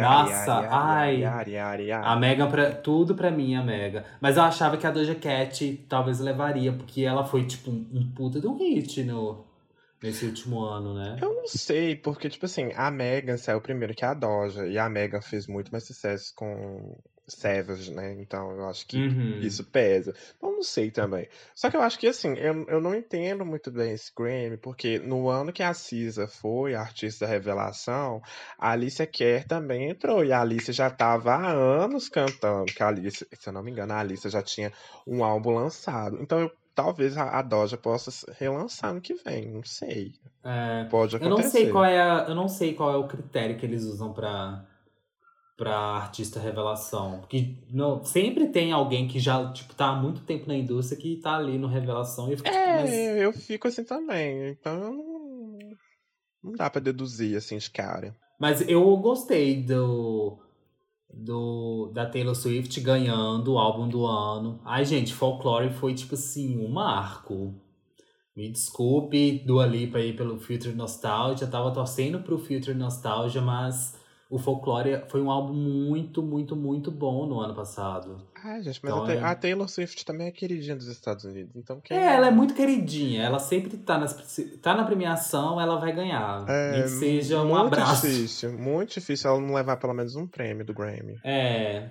[0.03, 1.25] Nossa, ai.
[2.05, 4.05] A Mega, pra, tudo pra mim, a Mega.
[4.21, 8.41] Mas eu achava que a Doja Cat talvez levaria, porque ela foi, tipo, um, puta
[8.41, 9.45] de um hit no,
[10.03, 11.19] nesse último ano, né?
[11.21, 14.89] Eu não sei, porque, tipo assim, a Megan saiu primeiro que a Doja, e a
[14.89, 18.17] Megan fez muito mais sucesso com Savage, né?
[18.19, 19.39] Então eu acho que Uhum.
[19.41, 20.15] isso pesa.
[20.43, 21.29] Eu não sei também.
[21.55, 24.99] Só que eu acho que, assim, eu, eu não entendo muito bem esse Grammy, porque
[24.99, 28.23] no ano que a Cisa foi a artista da revelação,
[28.59, 32.89] a Alicia Kerr também entrou, e a Alicia já tava há anos cantando, que a
[32.89, 34.73] Alicia, se eu não me engano, a Alicia já tinha
[35.07, 36.19] um álbum lançado.
[36.23, 40.13] Então eu talvez a, a Doja possa relançar no que vem, não sei.
[40.45, 41.43] É, Pode eu acontecer.
[41.43, 44.13] não sei qual é a, eu não sei qual é o critério que eles usam
[44.13, 44.65] pra
[45.57, 50.47] para artista revelação, porque não, sempre tem alguém que já tipo tá há muito tempo
[50.47, 53.67] na indústria que tá ali no revelação e eu fico, tipo, mas É, eu fico
[53.67, 54.51] assim também.
[54.51, 54.93] Então eu
[56.45, 58.15] não, dá pra deduzir, assim, de cara.
[58.39, 60.39] Mas eu gostei do,
[61.13, 64.61] do da Taylor Swift ganhando o álbum do ano.
[64.65, 67.55] Ai, gente, Folklore foi, tipo assim, um marco.
[68.37, 71.47] Me desculpe, Dua Lipa aí pelo Future Nostalgia.
[71.47, 73.98] Tava torcendo pro Future Nostalgia, mas
[74.31, 78.19] o Folklore foi um álbum muito, muito, muito bom no ano passado.
[78.45, 81.57] Ah, gente, mas Então, a, é- a Taylor Swift também é queridinha dos Estados Unidos,
[81.57, 81.97] então quem...
[81.97, 83.23] É, ela é muito queridinha.
[83.23, 84.15] Ela sempre tá, nas,
[84.63, 86.45] tá na premiação, ela vai ganhar.
[86.49, 88.07] É, que seja um muito abraço.
[88.07, 91.19] difícil, muito difícil ela não levar pelo menos um prêmio do Grammy.
[91.25, 91.89] É.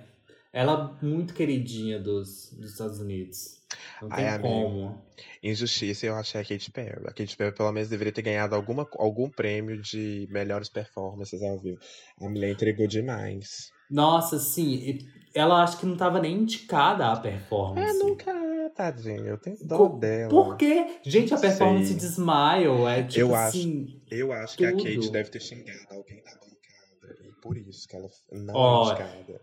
[0.52, 3.58] Ela é muito queridinha dos, dos Estados Unidos.
[4.00, 4.48] Não tem Ai, amigo.
[4.48, 5.04] como.
[5.42, 7.02] Injustiça, eu achei a Katy Perry.
[7.06, 11.58] A Katy Perry pelo menos deveria ter ganhado alguma, algum prêmio de melhores performances ao
[11.58, 11.78] vivo.
[12.20, 13.70] A mulher entregou demais.
[13.90, 14.98] Nossa, sim.
[15.34, 17.98] Ela acho que não tava nem indicada a É, performance.
[17.98, 19.16] nunca é, tadinha.
[19.20, 20.30] Eu tenho dó Co- dela.
[20.30, 20.98] Por quê?
[21.04, 21.50] Gente, a Sei.
[21.50, 23.58] performance de Smile é tipo Eu acho.
[23.58, 24.00] assim.
[24.10, 24.82] Eu acho que a Tudo.
[24.84, 27.22] Kate deve ter xingado alguém da bancada.
[27.28, 29.40] E por isso que ela não Ó, é indicada.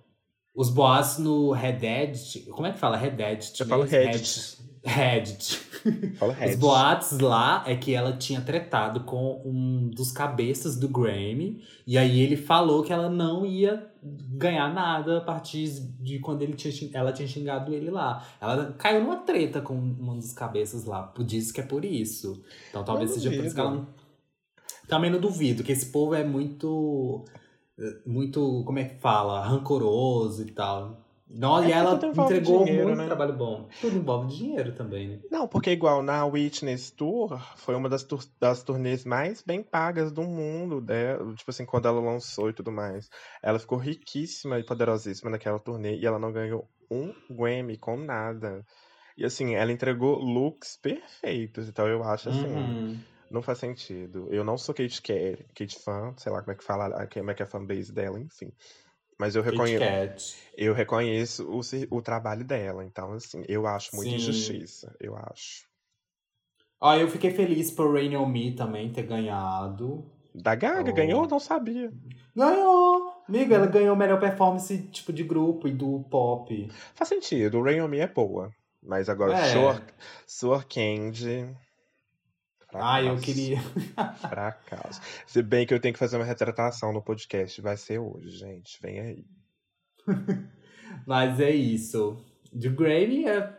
[0.56, 2.42] Os boatos no Reddit.
[2.52, 2.96] Como é que fala?
[2.96, 3.60] Reddit?
[3.60, 3.98] Eu falo mesmo?
[3.98, 4.58] Reddit.
[4.86, 5.66] Reddit.
[6.18, 11.62] Fala Os boatos lá é que ela tinha tretado com um dos cabeças do Grammy.
[11.86, 15.68] E aí ele falou que ela não ia ganhar nada a partir
[16.00, 18.24] de quando ele tinha, ela tinha xingado ele lá.
[18.40, 21.12] Ela caiu numa treta com um dos cabeças lá.
[21.20, 22.44] Diz que é por isso.
[22.70, 23.88] Então talvez seja por isso que ela não.
[24.88, 27.26] Também não duvido, que esse povo é muito.
[28.06, 29.46] Muito, como é que fala?
[29.46, 31.06] Rancoroso e tal.
[31.28, 33.06] Não, É e ela entregou dinheiro, muito né?
[33.08, 33.68] trabalho bom.
[33.82, 35.20] Tudo envolve dinheiro também, né?
[35.30, 40.12] Não, porque igual na Witness Tour, foi uma das, tur das turnês mais bem pagas
[40.12, 41.34] do mundo dela.
[41.36, 43.10] Tipo assim, quando ela lançou e tudo mais.
[43.42, 48.64] Ela ficou riquíssima e poderosíssima naquela turnê e ela não ganhou um Grammy com nada.
[49.18, 51.68] E assim, ela entregou looks perfeitos.
[51.68, 53.00] Então eu acho assim, Uhum.
[53.30, 54.28] Não faz sentido.
[54.32, 57.34] Eu não sou Kate, Ca- Kate fã, sei lá como é que fala, como é
[57.34, 58.52] que é a fanbase dela, enfim.
[59.18, 61.62] Mas eu reconheço, eu reconheço o,
[61.98, 62.84] o trabalho dela.
[62.84, 64.18] Então, assim, eu acho muita Sim.
[64.18, 64.94] injustiça.
[65.00, 65.66] Eu acho.
[66.82, 70.12] Ó, eu fiquei feliz por Rain On Me também ter ganhado.
[70.34, 70.94] Da Gaga Oh.
[70.94, 71.26] ganhou?
[71.28, 71.94] Não sabia.
[72.36, 73.14] Ganhou!
[73.28, 76.70] Amiga, ela ganhou melhor performance tipo de grupo e do pop.
[76.94, 77.58] Faz sentido.
[77.60, 78.52] O Rain On Me é boa.
[78.84, 79.54] Mas agora, É.
[80.28, 81.56] Sure Candy.
[82.82, 83.60] Ah, eu queria.
[84.30, 85.02] Fracasso.
[85.26, 87.62] Se bem que eu tenho que fazer uma retratação no podcast.
[87.62, 88.80] Vai ser hoje, gente.
[88.82, 89.26] Vem aí.
[91.06, 92.18] Mas é isso.
[92.54, 93.54] De Grammy é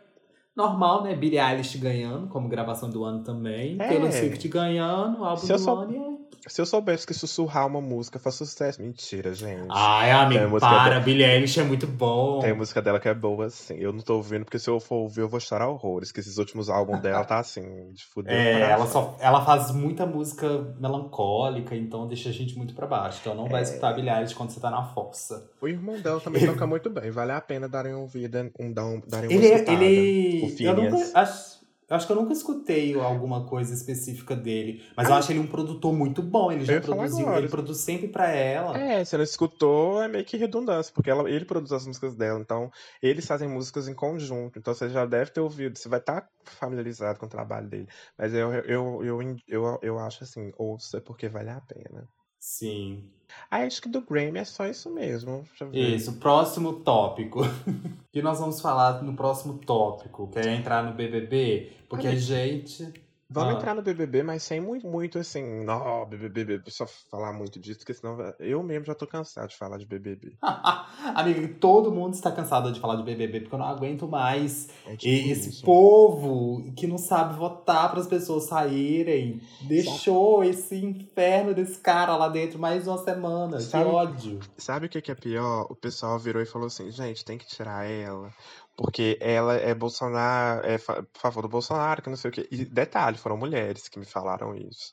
[0.57, 1.15] normal, né?
[1.15, 3.77] Billie Eilish ganhando, como gravação do ano também.
[3.81, 3.89] É.
[3.89, 6.16] Taylor Swift ganhando, álbum Se do ano.
[6.49, 8.81] Se eu soubesse que sussurrar uma música faz sucesso.
[8.81, 9.67] Mentira, gente.
[9.69, 11.01] Ai, amigo, para.
[11.01, 12.39] Billie Eilish é muito bom.
[12.39, 13.75] Tem música dela que é boa, assim.
[13.79, 16.13] Eu não tô ouvindo, porque se eu for ouvir, eu vou chorar horrores.
[16.13, 18.33] Que esses últimos álbuns dela tá assim, de fuder.
[18.33, 20.47] É, ela, só, ela faz muita música
[20.79, 23.19] melancólica, então deixa a gente muito pra baixo.
[23.21, 23.63] Então não vai É.
[23.65, 25.51] escutar Billie Eilish quando você tá na força.
[25.61, 27.11] O irmão dela também toca muito bem.
[27.11, 29.85] Vale a pena darem ouvida, um, dar um, darem uma Ele, é- escutada.
[29.85, 30.93] ele, O eu Phineas.
[30.93, 31.56] nunca, acho,
[31.89, 35.47] eu acho que eu nunca escutei alguma coisa específica dele, mas eu acho ele um
[35.47, 36.51] produtor muito bom.
[36.51, 38.77] Ele Eu já produziu, ele produz sempre pra ela.
[38.77, 42.41] É, se não escutou, é meio que redundância, porque ela, ele produz as músicas dela,
[42.41, 42.71] então
[43.01, 47.19] eles fazem músicas em conjunto, então você já deve ter ouvido, você vai estar familiarizado
[47.19, 47.89] com o trabalho dele.
[48.19, 52.09] Mas eu, eu, eu, eu, eu acho assim, ouça porque vale a pena.
[52.39, 53.11] Sim.
[53.51, 55.45] Ah, acho que do Grammy é só isso mesmo.
[55.73, 57.41] Isso, próximo tópico.
[58.13, 62.25] que nós vamos falar no próximo tópico, que é entrar no BBB, porque a Amigo.
[62.25, 63.57] gente Vamos Ah.
[63.57, 67.93] entrar no BBB, mas sem muito, muito assim, não, BBB, só falar muito disso, porque
[67.93, 70.35] senão eu mesmo já tô cansado de falar de BBB.
[71.15, 74.97] Amiga, todo mundo está cansado de falar de BBB, porque eu não aguento mais É
[74.97, 75.65] tipo E esse isso.
[75.65, 82.29] povo que não sabe votar para as pessoas saírem deixou esse inferno desse cara lá
[82.29, 83.59] dentro mais uma semana.
[83.61, 84.41] Sabe- Que ódio.
[84.57, 85.67] Sabe o que é pior?
[85.71, 88.31] O pessoal virou e falou assim, gente, tem que tirar ela,
[88.77, 92.47] porque ela é Bolsonaro, é por favor do Bolsonaro, que não sei o quê.
[92.51, 94.93] E detalhe, foram mulheres que me falaram isso.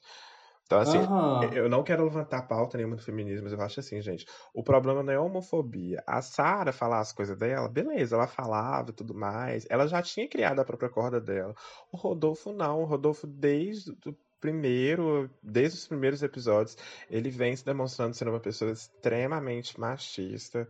[0.65, 1.43] Então, assim, Aham.
[1.53, 5.03] eu não quero levantar pauta nenhuma do feminismo, mas eu acho assim, gente, o problema
[5.03, 6.01] não é a homofobia.
[6.07, 10.27] A Sara falar as coisas dela, beleza, ela falava e tudo mais, ela já tinha
[10.27, 11.53] criado a própria corda dela.
[11.91, 16.77] O Rodolfo não, o Rodolfo desde o primeiro, desde os primeiros episódios,
[17.09, 20.67] ele vem se demonstrando ser uma pessoa extremamente machista,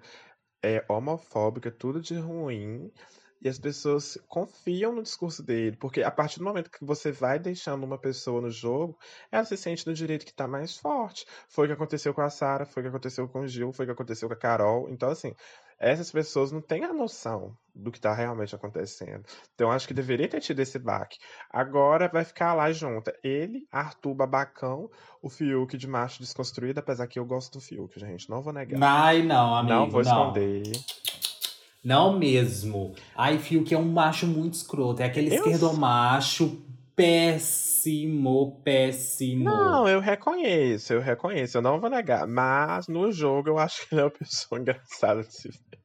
[0.64, 2.92] é homofóbica, tudo de ruim.
[3.42, 7.38] E as pessoas confiam no discurso dele, porque a partir do momento que você vai
[7.38, 8.98] deixando uma pessoa no jogo,
[9.30, 11.26] ela se sente no direito que tá mais forte.
[11.50, 13.84] Foi o que aconteceu com a Sara, foi o que aconteceu com o Gil, foi
[13.84, 14.90] o que aconteceu com a Carol.
[14.90, 15.36] Então, assim,
[15.90, 19.24] essas pessoas não têm a noção do que tá realmente acontecendo.
[19.54, 21.18] Então acho que deveria ter tido esse baque.
[21.50, 23.12] Agora vai ficar lá junto.
[23.24, 24.90] Ele, Arthur Babacão,
[25.22, 28.30] o Fiuk de macho desconstruído, apesar que eu gosto do Fiuk, gente.
[28.30, 28.82] Não vou negar.
[28.82, 29.74] Ai, não, amigo.
[29.76, 30.64] não vou esconder.
[31.84, 32.94] Não mesmo.
[33.16, 35.02] Ai, Fiuk é um macho muito escroto.
[35.02, 36.62] É aquele Eu- esquerdomacho
[36.96, 39.46] péssimo, péssimo.
[39.46, 42.28] Não, eu reconheço, eu reconheço, eu não vou negar.
[42.28, 45.84] Mas no jogo eu acho que ele é uma pessoa engraçada de se ver.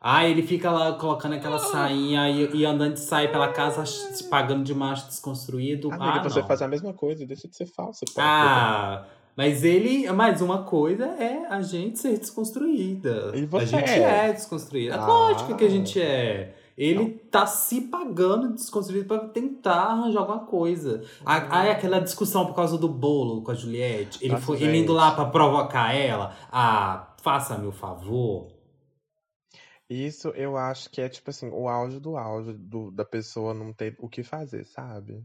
[0.00, 4.22] Ah, ele fica lá colocando aquela sainha e, e andando de saia pela casa se
[4.28, 5.90] pagando de macho desconstruído.
[5.90, 6.46] Amiga, ah, você não.
[6.46, 8.04] faz a mesma coisa, deixa de ser falsa.
[8.14, 8.20] pô.
[8.20, 9.04] Ah,
[9.36, 10.10] mas ele.
[10.12, 13.32] Mas uma coisa é a gente ser desconstruída.
[13.34, 14.28] E você a gente é?
[14.28, 14.94] é, desconstruída.
[14.96, 15.06] Ah.
[15.06, 16.54] Lógico que a gente é.
[16.78, 21.02] Ele tá se pagando de desconstruído pra tentar arranjar alguma coisa.
[21.26, 24.22] Ah, é aquela discussão por causa do bolo com a Juliette.
[24.24, 26.36] Ele, Nossa, foi, ele indo lá pra provocar ela.
[26.52, 28.56] Ah, faça-me o favor.
[29.90, 33.72] Isso eu acho que é tipo assim, o auge do auge do- da pessoa não
[33.72, 35.24] ter o que fazer, sabe?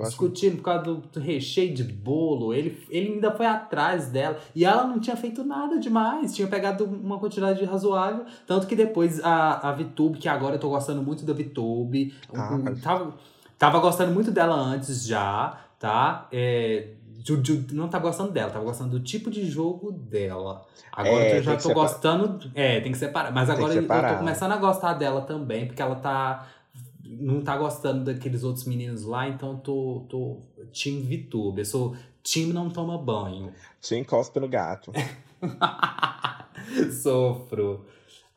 [0.00, 2.52] Eu acho discutindo por causa do, do recheio de bolo.
[2.54, 4.38] Ele, ele ainda foi atrás dela.
[4.54, 6.34] E ela não tinha feito nada demais.
[6.34, 8.24] Tinha pegado uma quantidade razoável.
[8.46, 12.14] Tanto que depois a, a Vitube, que agora eu tô gostando muito da Vitube.
[12.34, 13.14] Ah, um- mas- tava,
[13.58, 16.26] tava gostando muito dela antes já, tá?
[16.32, 16.88] É,
[17.72, 20.62] não tava gostando dela, tava gostando do tipo de jogo dela.
[20.90, 22.50] Agora É, eu já tô gostando.
[22.54, 23.30] É, tem que separar.
[23.32, 23.82] Mas agora eu
[24.12, 26.46] tô começando a gostar dela também, porque ela tá
[27.18, 30.40] não tá gostando daqueles outros meninos lá, então eu tô, tô
[30.72, 31.58] Team VTube.
[31.60, 33.52] Eu sou Team não toma banho.
[33.80, 34.92] Te encosta no gato.
[37.02, 37.86] Sofro.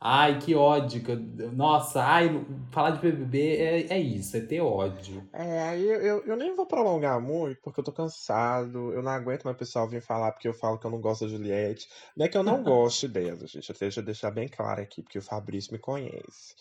[0.06, 1.02] Ai, que ódio.
[1.02, 5.26] que eu- Nossa, ai, falar de BBB é, é isso, é ter ódio.
[5.32, 8.92] É, eu, eu, eu nem vou prolongar muito, porque eu tô cansado.
[8.92, 11.24] Eu não aguento mais o pessoal vir falar porque eu falo que eu não gosto
[11.24, 11.88] da Juliette.
[12.14, 13.70] Não é que eu não goste dela, gente.
[13.70, 16.54] Eu deixa eu deixar bem claro aqui, porque o Fabrício me conhece.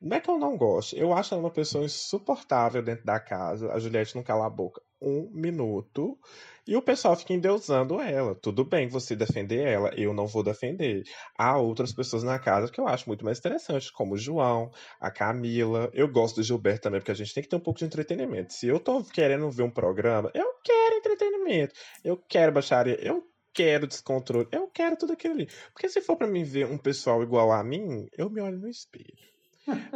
[0.00, 0.96] Não é que eu não gosto.
[0.96, 3.72] Eu acho ela uma pessoa insuportável dentro da casa.
[3.72, 6.18] A Juliette não cala a boca um minuto.
[6.66, 8.34] E o pessoal fica endeusando ela.
[8.34, 11.04] Tudo bem você defender ela, eu não vou defender.
[11.38, 15.10] Há outras pessoas na casa que eu acho muito mais interessantes, como o João, a
[15.10, 15.90] Camila.
[15.92, 18.52] Eu gosto do Gilberto também, porque a gente tem que ter um pouco de entretenimento.
[18.52, 21.74] Se eu tô querendo ver um programa, eu quero entretenimento.
[22.02, 23.22] Eu quero baixaria, eu
[23.54, 25.48] quero descontrole, eu quero tudo aquilo ali.
[25.72, 28.68] Porque se for pra mim ver um pessoal igual a mim, eu me olho no
[28.68, 29.35] espelho.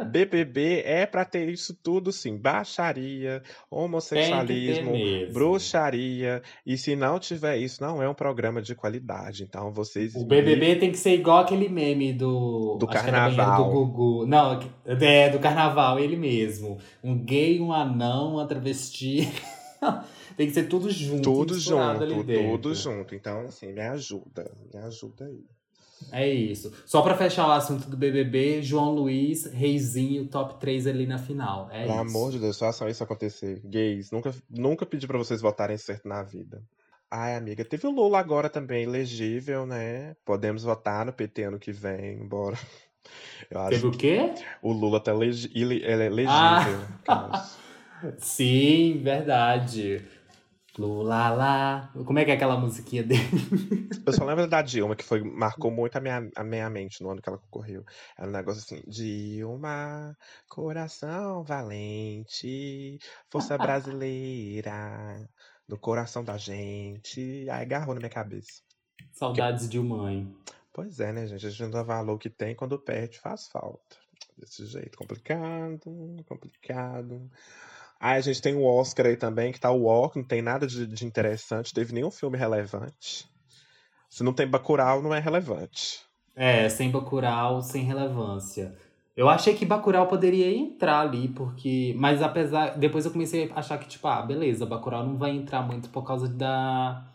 [0.05, 2.37] BBB é pra ter isso tudo, sim.
[2.37, 4.93] Baixaria, homossexualismo,
[5.31, 6.41] bruxaria.
[6.65, 9.43] E se não tiver isso, não é um programa de qualidade.
[9.43, 10.15] Então vocês.
[10.15, 12.77] O BBB tem que ser igual aquele meme do.
[12.77, 13.63] Do carnaval.
[13.63, 14.25] Do Gugu.
[14.25, 16.77] Não, é do carnaval, ele mesmo.
[17.03, 19.31] Um gay, um anão, uma travesti.
[20.35, 21.21] tem que ser tudo junto.
[21.21, 23.15] Tudo junto, tudo junto.
[23.15, 24.51] Então, assim, me ajuda.
[24.73, 25.45] Me ajuda aí.
[26.11, 26.71] É isso.
[26.85, 31.69] Só pra fechar o assunto do BBB, João Luiz, Reizinho, top 3 ali na final.
[31.71, 32.17] É Pelo isso.
[32.17, 33.61] amor de Deus, façam isso acontecer.
[33.63, 36.61] Gays, nunca, nunca pedi pra vocês votarem certo na vida.
[37.09, 40.15] Ai, amiga, teve o Lula agora também, elegível, né?
[40.23, 42.57] Podemos votar no PT ano que vem, embora.
[43.49, 44.33] Eu acho Teve o quê?
[44.61, 46.87] O Lula tá legi ele, ele é legível.
[47.07, 47.49] Ah.
[48.17, 50.01] Sim, verdade.
[50.77, 51.91] Lula lá.
[52.05, 53.21] Como é que é aquela musiquinha dele?
[54.05, 57.09] Eu só lembro da Dilma, que foi, marcou muito a minha, a minha mente no
[57.09, 57.83] ano que ela concorreu.
[58.17, 60.15] Era um negócio assim, Dilma,
[60.47, 65.29] coração valente, força brasileira,
[65.67, 67.49] no coração da gente.
[67.49, 68.61] Aí agarrou na minha cabeça.
[69.11, 70.33] Saudades de mãe.
[70.73, 71.45] Pois é, né, gente?
[71.45, 73.97] A gente não dá valor que tem quando perde, faz falta.
[74.37, 75.81] Desse jeito, complicado,
[76.25, 77.29] complicado.
[78.03, 80.65] Aí a gente tem o Oscar aí também, que tá o Oscar, não tem nada
[80.65, 83.29] de, de interessante, teve nenhum filme relevante.
[84.09, 85.99] Se não tem Bacurau, não é relevante.
[86.35, 88.75] É, sem Bacurau, sem relevância.
[89.15, 91.93] Eu achei que Bacurau poderia entrar ali, porque.
[91.95, 92.77] Mas apesar.
[92.77, 96.03] Depois eu comecei a achar que, tipo, ah, beleza, Bacurau não vai entrar muito por
[96.03, 97.05] causa da.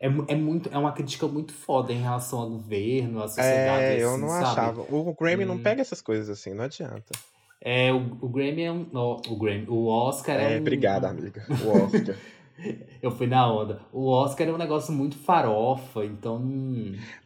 [0.00, 3.84] É, é, muito, é uma crítica muito foda em relação ao governo, à sociedade.
[3.84, 4.44] É, eu assim, não sabe?
[4.44, 4.80] achava.
[4.88, 5.62] O Grammy não Hum.
[5.62, 7.12] pega essas coisas assim, não adianta.
[7.64, 8.86] É, o, o Grammy é um.
[8.92, 9.66] ó, o Grammy.
[9.68, 10.60] O Oscar é, É, um.
[10.60, 11.44] obrigada, amiga.
[11.64, 12.16] O Oscar.
[13.02, 13.80] Eu fui na onda.
[13.92, 16.38] O Oscar é um negócio muito farofa, então.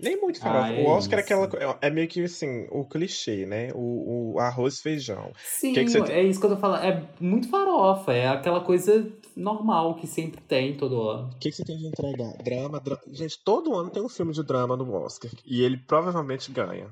[0.00, 0.72] Nem muito Ah, farofa.
[0.72, 1.48] é o Oscar é aquela.
[1.48, 3.70] co- É meio que assim, o clichê, né?
[3.74, 5.32] O, o arroz e feijão.
[5.58, 6.84] Sim, Que que você é isso que eu tô falando.
[6.84, 11.28] É muito farofa, é aquela coisa normal que sempre tem todo ano.
[11.34, 12.32] O que, que você tem de entregar?
[12.42, 13.02] Drama, drama.
[13.12, 15.30] Gente, todo ano tem um filme de drama no Oscar.
[15.44, 16.88] E ele provavelmente ganha.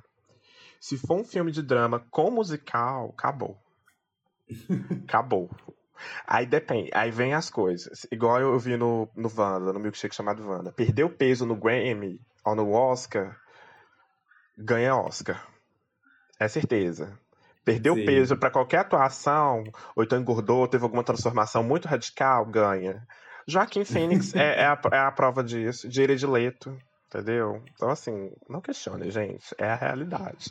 [0.85, 3.57] Se for um filme de drama com musical, acabou.
[5.09, 5.51] acabou.
[6.27, 6.91] Aí depende.
[6.93, 8.07] Aí vem as coisas.
[8.13, 10.73] Igual eu vi no, no Wanda, no milkshake chamado Wanda.
[10.73, 13.35] Perdeu peso no Grammy ou no Oscar.
[14.59, 15.49] ganha Oscar.
[16.39, 17.19] É certeza.
[17.65, 18.05] Perdeu Sim.
[18.05, 19.65] peso para qualquer atuação,
[19.97, 23.09] ou então engordou, teve alguma transformação muito radical, ganha.
[23.49, 26.79] Joaquim Fênix é, é, a, é a prova disso, de Leto,
[27.15, 27.63] entendeu?
[27.75, 30.51] Então, assim, não questione, gente, é a realidade.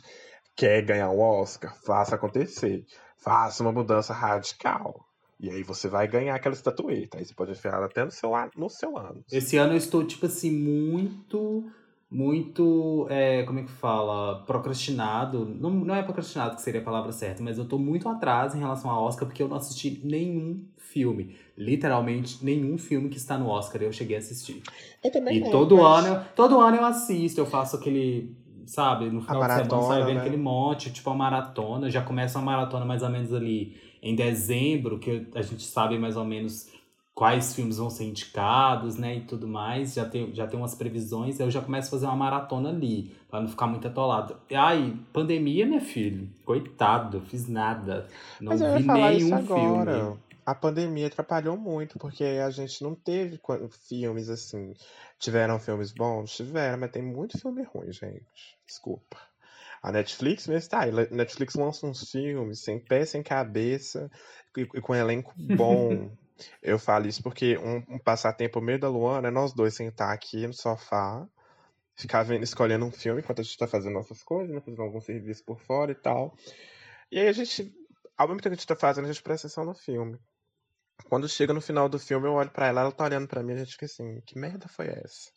[0.56, 1.74] Quer ganhar um Oscar?
[1.84, 2.84] Faça acontecer.
[3.22, 4.94] Faça uma mudança radical.
[5.38, 7.18] E aí você vai ganhar aquela estatueta.
[7.18, 9.22] Aí você pode enfiar até no seu, no seu ano.
[9.30, 11.64] Esse ano eu estou, tipo assim, muito
[12.14, 15.44] muito, é, como é que fala, procrastinado.
[15.60, 18.60] Não, não é procrastinado que seria a palavra certa, mas eu tô muito atrás em
[18.60, 21.34] relação ao Oscar porque eu não assisti nenhum filme.
[21.58, 24.62] Literalmente nenhum filme que está no Oscar eu cheguei a assistir.
[25.02, 26.06] Eu também E não, todo mas...
[26.06, 28.32] ano, todo ano eu assisto, eu faço aquele,
[28.64, 30.20] sabe, no final maratona, de semana sai vendo né?
[30.20, 35.00] aquele monte, tipo a maratona, já começa a maratona mais ou menos ali em dezembro,
[35.00, 36.68] que a gente sabe mais ou menos
[37.14, 41.38] quais filmes vão ser indicados, né, e tudo mais, já tem, já tem umas previsões,
[41.38, 44.36] eu já começo a fazer uma maratona ali, pra não ficar muito atolado.
[44.50, 48.08] E aí, pandemia, minha filho, coitado, fiz nada,
[48.40, 49.94] não Mas eu ia vi falar nenhum isso agora.
[49.94, 50.24] filme.
[50.44, 53.40] A pandemia atrapalhou muito, porque a gente não teve
[53.88, 54.74] filmes assim.
[55.18, 56.36] Tiveram filmes bons?
[56.36, 58.26] Tiveram, mas tem muito filme ruim, gente.
[58.66, 59.16] Desculpa.
[59.82, 60.92] A Netflix mesmo tá aí.
[61.10, 64.10] Netflix lança uns filmes sem pé, sem cabeça,
[64.54, 66.10] e, e com elenco bom.
[66.62, 70.46] Eu falo isso porque um, um passatempo meio da Luana é nós dois sentar aqui
[70.46, 71.26] no sofá,
[71.94, 74.60] ficar vendo, escolhendo um filme enquanto a gente tá fazendo nossas coisas, né?
[74.60, 76.36] Fazendo algum serviço por fora e tal.
[77.10, 77.72] E aí a gente,
[78.16, 80.18] ao mesmo tempo que a gente tá fazendo, a gente presta atenção no filme.
[81.08, 83.52] Quando chega no final do filme, eu olho pra ela, ela tá olhando pra mim
[83.52, 85.30] e a gente fica assim, que merda foi essa?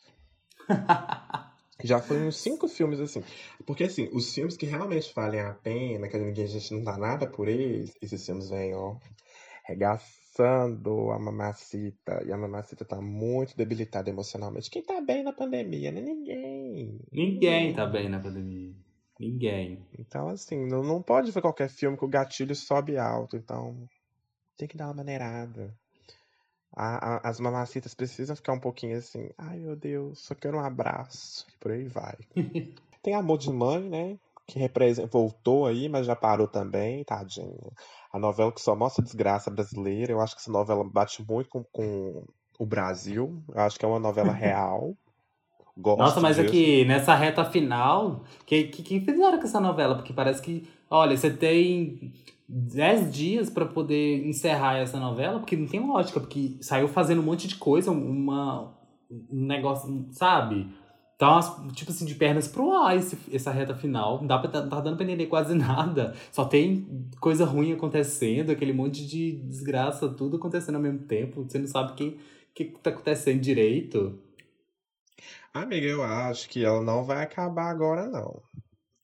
[1.83, 3.23] Já foi uns cinco filmes assim.
[3.65, 7.27] Porque assim, os filmes que realmente valem a pena, que a gente não dá nada
[7.27, 8.97] por eles, esses filmes vêm, ó,
[9.63, 12.23] regaçando a mamacita.
[12.25, 14.69] E a mamacita tá muito debilitada emocionalmente.
[14.69, 16.01] Quem tá bem na pandemia, né?
[16.01, 16.99] Ninguém.
[17.11, 18.73] Ninguém tá bem na pandemia.
[19.19, 19.85] Ninguém.
[19.97, 23.35] Então, assim, não, não pode ver qualquer filme que o gatilho sobe alto.
[23.35, 23.87] Então,
[24.57, 25.73] tem que dar uma maneirada.
[26.75, 29.29] A- a- as mamacitas precisam ficar um pouquinho assim.
[29.37, 31.45] Ai, meu Deus, só quero um abraço.
[31.49, 32.15] E por aí vai.
[33.01, 34.19] tem Amor de Mãe, né?
[34.45, 37.71] Que representa, voltou aí, mas já parou também, tadinha.
[38.17, 40.11] A novela que só mostra desgraça brasileira.
[40.11, 42.25] Eu acho que essa novela bate muito com, com
[42.59, 43.41] o Brasil.
[43.53, 44.95] Eu acho que é uma novela real.
[45.77, 46.47] Gosto Nossa, mas disso.
[46.47, 49.95] aqui, nessa reta final, que, que, que fizeram com essa novela?
[49.95, 52.11] Porque parece que, olha, você tem
[52.49, 57.25] 10 dias pra poder encerrar essa novela, porque não tem lógica, porque saiu fazendo um
[57.25, 58.75] monte de coisa, uma,
[59.11, 60.67] um negócio, sabe?
[61.17, 64.19] Tá umas, tipo assim, de pernas pro ar esse, essa reta final.
[64.19, 66.15] Não dá pra, tá, tá dando pra entender quase nada.
[66.31, 71.43] Só tem coisa ruim acontecendo, aquele monte de desgraça, tudo acontecendo ao mesmo tempo.
[71.43, 72.19] Você não sabe o que,
[72.53, 74.19] que tá acontecendo direito.
[75.51, 78.43] Amiga, eu acho que ela não vai acabar agora, não.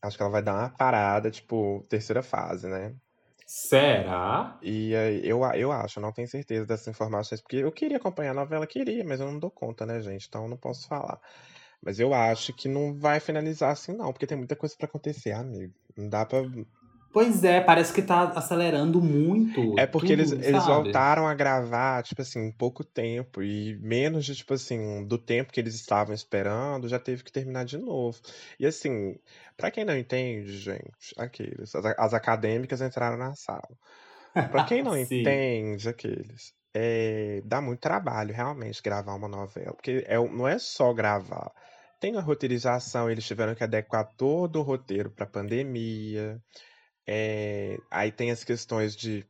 [0.04, 2.94] Acho que ela vai dar uma parada, tipo, terceira fase, né?
[3.48, 4.58] Será?
[4.62, 8.32] E aí, eu, eu acho, eu não tenho certeza dessas informações, porque eu queria acompanhar
[8.32, 10.28] a novela, queria, mas eu não dou conta, né, gente?
[10.28, 11.20] Então eu não posso falar.
[11.84, 15.34] Mas eu acho que não vai finalizar assim, não, porque tem muita coisa pra acontecer,
[15.34, 15.74] amigo.
[15.98, 16.40] Não dá pra.
[17.12, 19.78] Pois é, parece que tá acelerando muito.
[19.78, 20.84] É porque eles, tudo, eles sabe?
[20.84, 23.44] voltaram a gravar, tipo assim, em pouco tempo.
[23.44, 27.66] E menos de, tipo assim, do tempo que eles estavam esperando, já teve que terminar
[27.66, 28.20] de novo.
[28.60, 29.16] E assim,
[29.56, 33.70] pra quem não entende, gente, aqueles, as, as acadêmicas entraram na sala.
[34.50, 39.74] Pra quem não entende, aqueles, é, dá muito trabalho realmente gravar uma novela.
[39.74, 41.52] Porque é, não é só gravar.
[42.04, 46.38] Tem a roteirização, eles tiveram que adequar todo o roteiro pra pandemia.
[47.08, 49.26] É, aí tem as questões de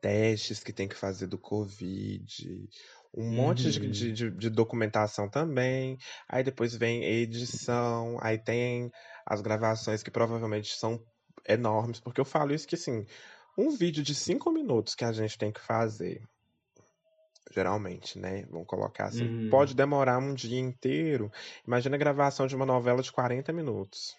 [0.00, 2.68] testes que tem que fazer do Covid,
[3.12, 3.90] um monte de, Uhum.
[3.90, 5.96] de, de- de documentação também.
[6.28, 8.88] Aí depois vem edição, aí tem
[9.26, 11.04] as gravações que provavelmente são
[11.48, 13.04] enormes, porque eu falo isso que assim,
[13.58, 16.22] um vídeo de cinco minutos que a gente tem que fazer,
[17.50, 18.46] geralmente, né?
[18.50, 19.48] Vamos colocar assim, Uhum.
[19.50, 21.30] pode demorar um dia inteiro.
[21.66, 24.16] Imagina a gravação de uma novela de 40 minutos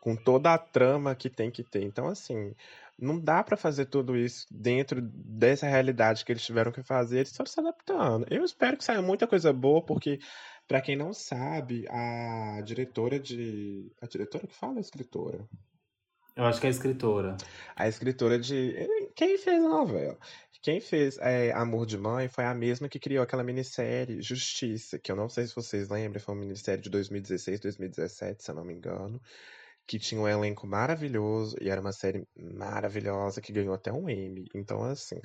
[0.00, 1.82] com toda a trama que tem que ter.
[1.82, 2.54] Então, assim,
[2.96, 7.30] não dá pra fazer tudo isso dentro dessa realidade que eles tiveram que fazer, eles
[7.30, 8.24] estão se adaptando.
[8.30, 10.20] Eu espero que saia muita coisa boa, porque,
[10.68, 13.90] pra quem não sabe, a diretora de.
[14.00, 15.44] A diretora que fala a escritora?
[16.36, 17.36] Eu acho que é a escritora.
[17.74, 18.74] A escritora de.
[19.16, 20.16] Quem fez a novela?
[20.66, 25.12] Quem fez é, Amor de Mãe foi a mesma que criou aquela minissérie Justiça, que
[25.12, 28.64] eu não sei se vocês lembram, foi uma minissérie de 2016, 2017, se eu não
[28.64, 29.22] me engano,
[29.86, 34.46] que tinha um elenco maravilhoso e era uma série maravilhosa que ganhou até um Emmy.
[34.56, 35.20] Então, assim,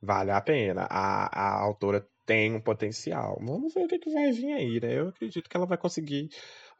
[0.00, 0.88] vale a pena.
[0.90, 3.38] A, a autora tem um potencial.
[3.40, 4.98] Vamos ver o que, que vai vir aí, né?
[4.98, 6.28] Eu acredito que ela vai conseguir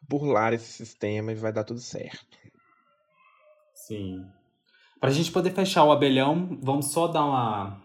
[0.01, 2.37] burlar esse sistema e vai dar tudo certo.
[3.75, 4.29] Sim.
[5.03, 7.77] Pra gente poder fechar o abelhão, vamos só dar uma,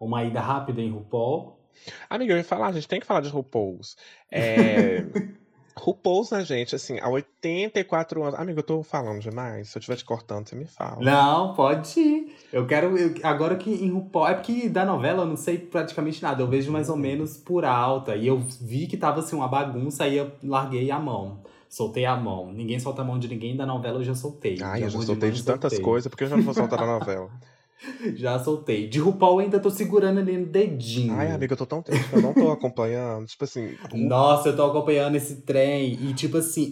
[0.00, 1.60] uma ida rápida em RuPaul.
[2.08, 3.94] Amiga, eu ia falar, a gente tem que falar de RuPaul's.
[4.32, 5.04] É...
[5.76, 8.40] RuPaul's, né, gente, assim, há 84 anos.
[8.40, 9.68] Amigo, eu tô falando demais.
[9.68, 10.98] Se eu estiver te cortando, você me fala.
[11.02, 12.34] Não, pode ir.
[12.50, 12.96] Eu quero.
[12.96, 14.28] Eu, agora que em RuPaul.
[14.28, 16.42] É porque da novela eu não sei praticamente nada.
[16.42, 18.16] Eu vejo mais ou menos por alta.
[18.16, 21.43] E eu vi que tava assim uma bagunça, aí eu larguei a mão.
[21.74, 22.52] Soltei a mão.
[22.52, 24.58] Ninguém solta a mão de ninguém, da novela eu já soltei.
[24.62, 27.00] Ai, eu já soltei de, de tantas coisas, porque eu já não vou soltar na
[27.00, 27.28] novela.
[28.14, 28.88] Já soltei.
[28.88, 31.12] De RuPaul ainda tô segurando ali no dedinho.
[31.14, 33.26] Ai, amiga, eu tô tão triste que eu não tô acompanhando.
[33.26, 33.76] tipo assim.
[33.92, 35.98] Nossa, eu tô acompanhando esse trem.
[36.00, 36.70] E tipo assim.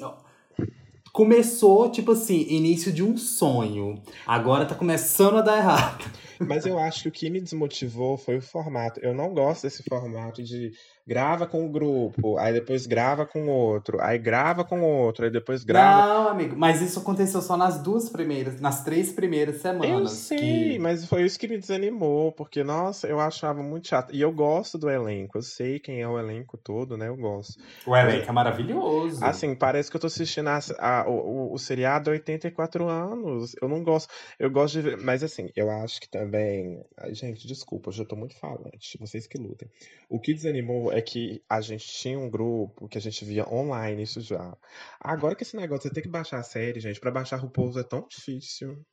[1.13, 4.01] Começou, tipo assim, início de um sonho.
[4.25, 6.05] Agora tá começando a dar errado.
[6.47, 9.01] Mas eu acho que o que me desmotivou foi o formato.
[9.01, 10.73] Eu não gosto desse formato de
[11.07, 15.65] grava com o grupo, aí depois grava com outro, aí grava com outro, aí depois
[15.65, 16.07] grava.
[16.07, 19.91] Não, amigo, mas isso aconteceu só nas duas primeiras, nas três primeiras semanas.
[19.91, 20.79] Eu sei, que...
[20.79, 24.15] mas foi isso que me desanimou, porque, nossa, eu achava muito chato.
[24.15, 27.09] E eu gosto do elenco, eu sei quem é o elenco todo, né?
[27.09, 27.61] Eu gosto.
[27.87, 29.25] O elenco é maravilhoso.
[29.25, 33.55] Assim, parece que eu tô assistindo a, a, o, o seriado há 84 anos.
[33.61, 34.13] Eu não gosto.
[34.39, 34.99] Eu gosto de ver.
[34.99, 36.32] Mas assim, eu acho que também.
[36.39, 38.99] Ai, gente, desculpa, eu já tô muito falante.
[38.99, 39.69] Vocês que lutem.
[40.09, 44.03] O que desanimou é que a gente tinha um grupo que a gente via online
[44.03, 44.57] isso já.
[45.01, 47.83] Agora que esse negócio de ter que baixar a série, gente, para baixar RuPaul é
[47.83, 48.85] tão difícil.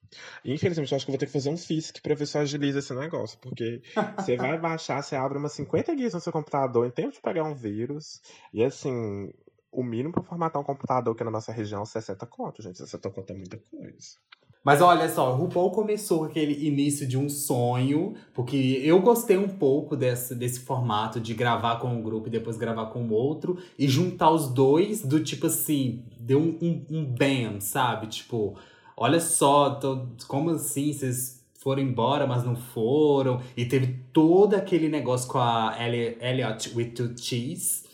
[0.43, 2.41] Infelizmente, eu acho que eu vou ter que fazer um FISC pra ver se eu
[2.41, 3.37] agiliza esse negócio.
[3.39, 3.81] Porque
[4.17, 7.43] você vai baixar, você abre umas 50 guias no seu computador em tempo de pegar
[7.43, 8.21] um vírus.
[8.53, 9.31] E assim,
[9.71, 12.77] o mínimo para formatar um computador aqui na nossa região é 60 conto, gente.
[12.77, 14.17] 60 conto é muita coisa.
[14.63, 19.37] Mas olha só, o RuPaul começou com aquele início de um sonho, porque eu gostei
[19.37, 23.13] um pouco desse, desse formato de gravar com um grupo e depois gravar com o
[23.13, 28.07] outro, e juntar os dois do tipo assim, deu um, um, um bam, sabe?
[28.07, 28.55] Tipo,
[28.97, 34.89] olha só, tô, como assim vocês foram embora, mas não foram, e teve todo aquele
[34.89, 37.88] negócio com a Elliot with two T's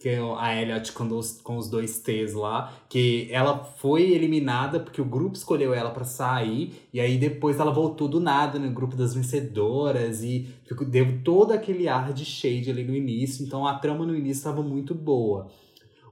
[0.00, 4.80] que é a Elliot com os, com os dois T's lá, que ela foi eliminada
[4.80, 8.70] porque o grupo escolheu ela para sair, e aí depois ela voltou do nada no
[8.70, 13.66] grupo das vencedoras, e ficou, deu todo aquele ar de shade ali no início, então
[13.66, 15.48] a trama no início estava muito boa.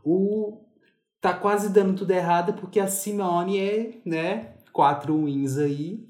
[0.04, 0.58] O
[1.18, 6.06] tá quase dando tudo errado porque a Simone é, né, quatro wins aí,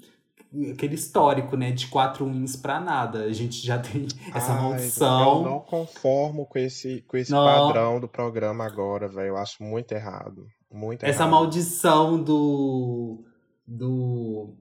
[0.71, 3.23] aquele histórico, né, de quatro wins pra nada.
[3.23, 5.37] A gente já tem essa Ai, maldição.
[5.37, 9.29] Eu não conformo com esse, com esse padrão do programa agora, velho.
[9.29, 10.47] Eu acho muito errado.
[10.71, 11.31] Muito essa errado.
[11.31, 13.23] maldição do,
[13.65, 14.53] do,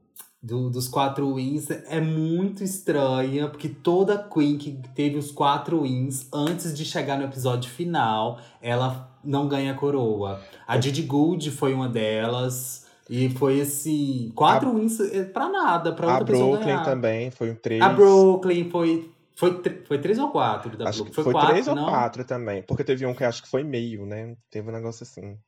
[0.43, 6.29] do, dos quatro wins é muito estranha, porque toda Queen que teve os quatro wins
[6.33, 10.41] antes de chegar no episódio final, ela não ganha coroa.
[10.67, 12.88] A Didi Good foi uma delas.
[13.09, 17.31] E foi assim, quatro a, wins eh, pra nada, pra outra pessoa A Brooklyn também,
[17.31, 17.81] foi um três.
[17.81, 21.25] A Brooklyn foi, foi, foi três ou quatro da acho Brooklyn?
[21.25, 21.85] Foi, foi três não?
[21.85, 24.37] ou quatro também, porque teve um que acho que foi meio, né?
[24.51, 25.39] Teve um negócio assim.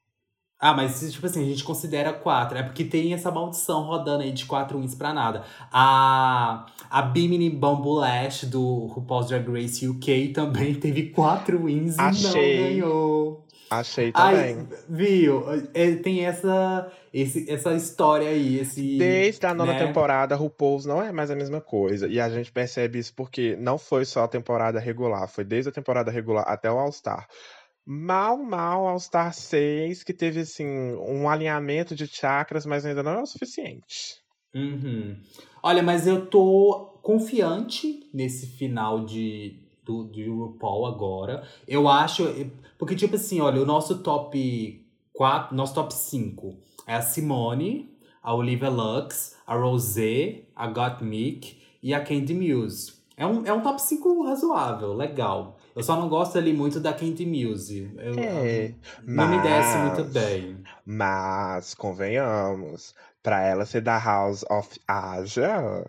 [0.60, 2.58] Ah, mas tipo assim, a gente considera quatro.
[2.58, 5.42] É porque tem essa maldição rodando aí de quatro wins pra nada.
[5.72, 12.56] A, a Bimini Bambulash do RuPaul's Drag Race UK também teve quatro wins Achei.
[12.56, 13.46] e não ganhou.
[13.70, 14.36] Achei também.
[14.36, 15.44] Ai, viu?
[15.72, 18.58] É, tem essa, esse, essa história aí.
[18.58, 19.86] Esse, Desde a nona né?
[19.86, 22.08] temporada, RuPaul's não é mais a mesma coisa.
[22.08, 25.72] E a gente percebe isso porque não foi só a temporada regular, foi desde a
[25.72, 27.28] temporada regular até o All-Star.
[27.86, 33.22] Mal, mal All-Star 6, que teve assim um alinhamento de chakras, mas ainda não é
[33.22, 34.20] o suficiente.
[34.52, 35.16] Uhum.
[35.62, 39.60] Olha, mas eu tô confiante nesse final de,
[39.90, 41.42] do, do RuPaul agora.
[41.66, 42.24] Eu acho.
[42.78, 48.34] Porque, tipo assim, olha, o nosso top 4, nosso top 5 é a Simone, a
[48.34, 53.00] Olivia Lux, a Rosé, a Gottmik e a Candy Muse.
[53.16, 55.58] É um, é um top 5 razoável, legal.
[55.76, 57.92] Eu só não gosto ali muito da Candy Muse.
[57.96, 58.74] Eu, é,
[59.04, 60.62] não mas, me desce muito bem.
[60.84, 65.84] Mas, convenhamos, pra ela ser da House of Asia,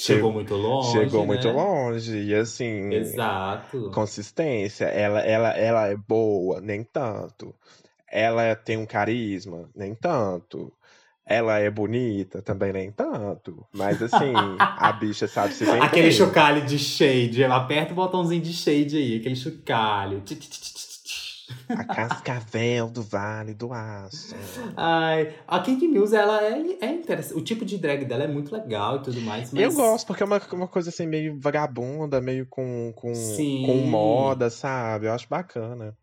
[0.00, 0.92] Chegou muito longe.
[0.92, 1.26] Chegou né?
[1.26, 2.16] muito longe.
[2.16, 2.92] E assim.
[2.94, 3.90] Exato.
[3.92, 4.84] Consistência.
[4.84, 7.52] Ela, ela, ela é boa, nem tanto.
[8.08, 10.72] Ela tem um carisma, nem tanto.
[11.26, 13.66] Ela é bonita, também nem tanto.
[13.74, 15.82] Mas assim, a bicha sabe se vender.
[15.82, 17.42] Aquele chocalho de shade.
[17.44, 20.20] Aperta o botãozinho de shade aí, aquele chocalho.
[20.20, 20.97] Tch, tch, tch,
[21.68, 24.34] a cascavel do Vale do Aço.
[24.76, 27.38] Ai, a Kate Mills, ela é, é interessante.
[27.38, 29.52] O tipo de drag dela é muito legal e tudo mais.
[29.52, 29.62] Mas...
[29.62, 34.50] Eu gosto, porque é uma, uma coisa assim, meio vagabunda, meio com, com, com moda,
[34.50, 35.06] sabe?
[35.06, 35.96] Eu acho bacana.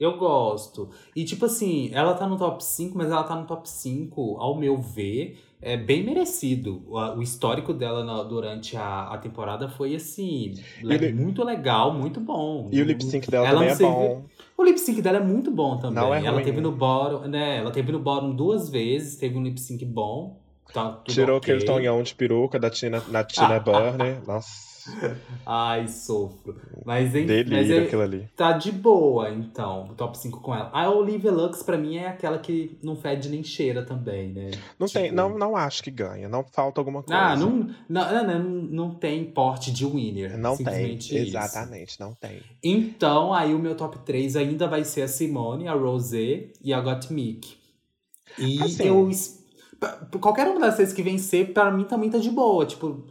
[0.00, 0.88] Eu gosto.
[1.14, 4.58] E, tipo assim, ela tá no top 5, mas ela tá no top 5, ao
[4.58, 6.82] meu ver, é bem merecido.
[6.88, 12.70] O, histórico dela na, durante a, a temporada foi, assim, le, muito legal, muito bom.
[12.72, 14.24] E o lip sync dela ela também é bom.
[14.60, 15.94] O lip sync dela é muito bom também.
[15.94, 16.44] Não é ela ruim.
[16.44, 17.56] teve no bottom, né?
[17.56, 20.38] Ela teve no bottom duas vezes, teve um lip sync bom.
[20.70, 21.54] Tá Tirou okay.
[21.54, 24.20] aquele tonhão de peruca da Tina, na Tina Burner.
[24.26, 24.69] Nossa.
[25.46, 26.56] Ai, sofro.
[26.84, 28.28] Mas, hein, Delírio mas é, aquilo ali.
[28.36, 30.70] Tá de boa, então, o top 5 com ela.
[30.72, 34.50] A Olivia Lux, pra mim, é aquela que não fede nem cheira também, né?
[34.78, 35.00] Não tipo...
[35.00, 36.28] tem, não, não acho que ganha.
[36.28, 37.20] Não falta alguma coisa.
[37.20, 40.38] Ah, não, não, não, não tem porte de winner.
[40.38, 42.42] Não tem, exatamente, não tem.
[42.62, 46.80] Então, aí o meu top 3 ainda vai ser a Simone, a Rosé e a
[46.80, 47.58] Gottmik.
[48.38, 49.10] E assim, eu
[50.20, 52.66] qualquer uma das seis que vencer, para mim também tá de boa.
[52.66, 53.04] Tipo,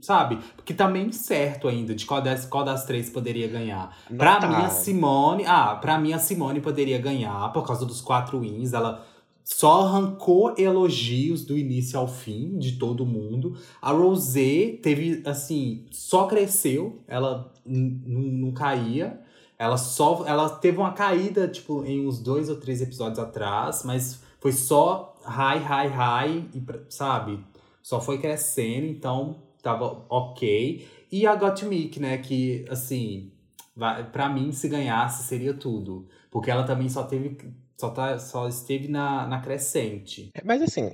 [0.00, 0.38] sabe?
[0.56, 3.96] Porque tá meio certo ainda de qual das, qual das três poderia ganhar.
[4.10, 4.48] Não pra tá.
[4.48, 5.44] mim, a Simone.
[5.46, 8.72] Ah, pra mim, a Simone poderia ganhar por causa dos quatro wins.
[8.72, 9.04] Ela
[9.44, 13.56] só arrancou elogios do início ao fim de todo mundo.
[13.80, 17.02] A Rosé teve, assim, só cresceu.
[17.06, 19.20] Ela não caía.
[19.56, 20.24] Ela só.
[20.26, 25.15] Ela teve uma caída, tipo, em uns dois ou três episódios atrás, mas foi só
[25.26, 27.44] high, high, high, e, sabe?
[27.82, 30.88] Só foi crescendo, então tava ok.
[31.10, 33.32] E a Gottmik, né, que, assim,
[33.74, 36.08] vai, pra mim, se ganhasse, seria tudo.
[36.30, 37.36] Porque ela também só teve
[37.76, 40.30] só, tá, só esteve na, na crescente.
[40.34, 40.92] É, mas assim,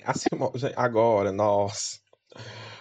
[0.77, 2.03] agora, nós,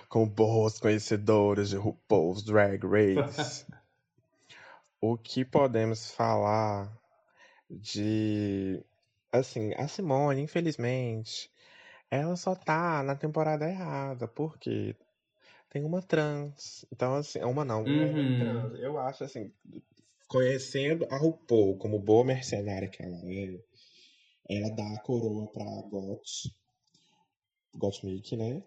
[0.10, 3.66] como boas conhecedoras de RuPaul's Drag Race,
[5.00, 6.92] o que podemos falar
[7.70, 8.84] de
[9.32, 11.50] Assim, a Simone, infelizmente,
[12.10, 14.94] ela só tá na temporada errada, porque
[15.70, 16.86] tem uma trans.
[16.92, 18.38] Então, assim, uma não, uhum.
[18.38, 18.80] trans.
[18.80, 19.50] Eu acho, assim,
[20.28, 23.60] conhecendo a RuPaul como boa mercenária que ela é,
[24.50, 26.54] ela dá a coroa pra Got,
[27.78, 28.62] Gottmik, né?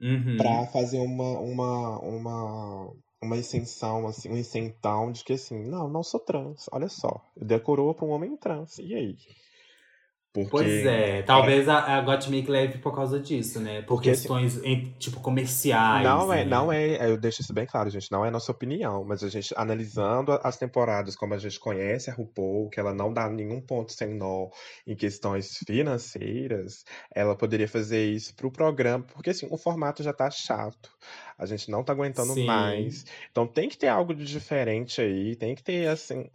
[0.00, 0.36] Uhum.
[0.36, 2.92] Pra fazer uma, uma, uma,
[3.22, 7.24] uma extensão, assim, um isentão de que, assim, não, não sou trans, olha só.
[7.36, 9.16] Eu dei a coroa pra um homem trans, e aí?
[10.32, 11.70] Porque pois é, talvez é...
[11.70, 13.80] a, a Gottmik leve por causa disso, né?
[13.80, 16.04] Por Porque questões, em, tipo, comerciais.
[16.04, 16.44] Não é, né?
[16.44, 19.54] não é, eu deixo isso bem claro, gente, não é nossa opinião, mas a gente
[19.56, 23.92] analisando as temporadas como a gente conhece a RuPaul, que ela não dá nenhum ponto
[23.92, 24.48] sem nó
[24.86, 30.30] em questões financeiras, ela poderia fazer isso pro programa, porque assim, o formato já tá
[30.30, 30.90] chato.
[31.38, 32.44] A gente não tá aguentando Sim.
[32.44, 33.04] mais.
[33.30, 36.28] Então tem que ter algo de diferente aí, tem que ter, assim,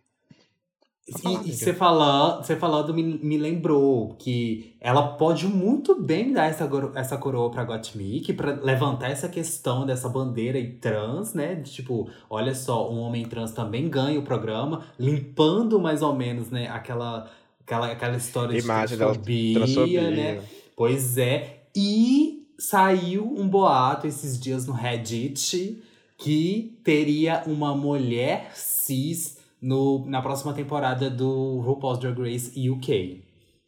[1.06, 6.46] e, e você falando, você falando me, me lembrou que ela pode muito bem dar
[6.46, 11.56] essa, essa coroa pra Gottmik para levantar essa questão dessa bandeira e trans, né?
[11.56, 16.50] De, tipo, olha só, um homem trans também ganha o programa, limpando mais ou menos,
[16.50, 17.30] né, aquela,
[17.60, 20.42] aquela, aquela história Imagem de transfobia, transfobia, né?
[20.74, 21.66] Pois é.
[21.76, 25.84] E saiu um boato esses dias no Reddit
[26.18, 33.24] que teria uma mulher cis no, na próxima temporada do RuPaul's Drag Race UK.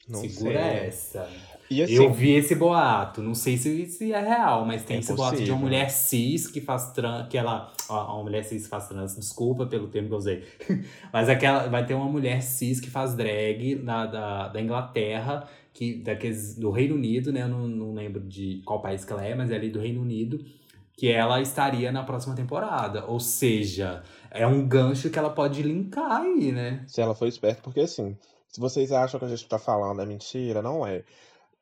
[0.08, 0.88] Não Segura sei.
[0.88, 1.22] essa.
[1.22, 5.08] Assim, eu vi esse boato, não sei se, se é real, mas tem é esse
[5.08, 5.32] possível.
[5.32, 8.70] boato de uma mulher cis que faz trans, que ela, ó, uma mulher cis que
[8.70, 10.44] faz trans, desculpa pelo termo que eu usei,
[11.12, 15.96] mas aquela, vai ter uma mulher cis que faz drag da, da, da Inglaterra, que,
[15.96, 19.34] daqueles, do Reino Unido, né, eu não, não lembro de qual país que ela é,
[19.34, 20.46] mas é ali do Reino Unido,
[20.98, 26.22] que ela estaria na próxima temporada, ou seja, é um gancho que ela pode linkar
[26.22, 26.84] aí, né?
[26.88, 28.18] Se ela for esperta, porque assim,
[28.48, 31.04] se vocês acham que a gente tá falando é mentira, não é.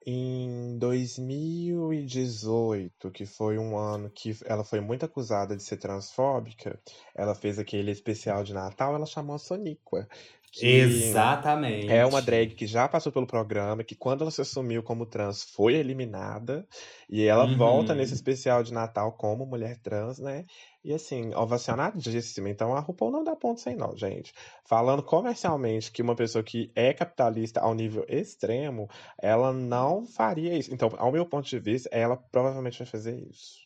[0.06, 6.78] Em 2018, que foi um ano que ela foi muito acusada de ser transfóbica,
[7.16, 10.06] ela fez aquele especial de Natal, ela chamou a Soniqua.
[10.62, 11.92] Exatamente.
[11.92, 15.44] É uma drag que já passou pelo programa, que quando ela se assumiu como trans
[15.44, 16.68] foi eliminada,
[17.10, 17.58] e ela uhum.
[17.58, 20.46] volta nesse especial de Natal como mulher trans, né?
[20.84, 22.50] E assim, ovacionadíssima.
[22.50, 24.34] Então a RuPaul não dá ponto sem nó, gente.
[24.66, 30.74] Falando comercialmente que uma pessoa que é capitalista ao nível extremo, ela não faria isso.
[30.74, 33.64] Então, ao meu ponto de vista, ela provavelmente vai fazer isso.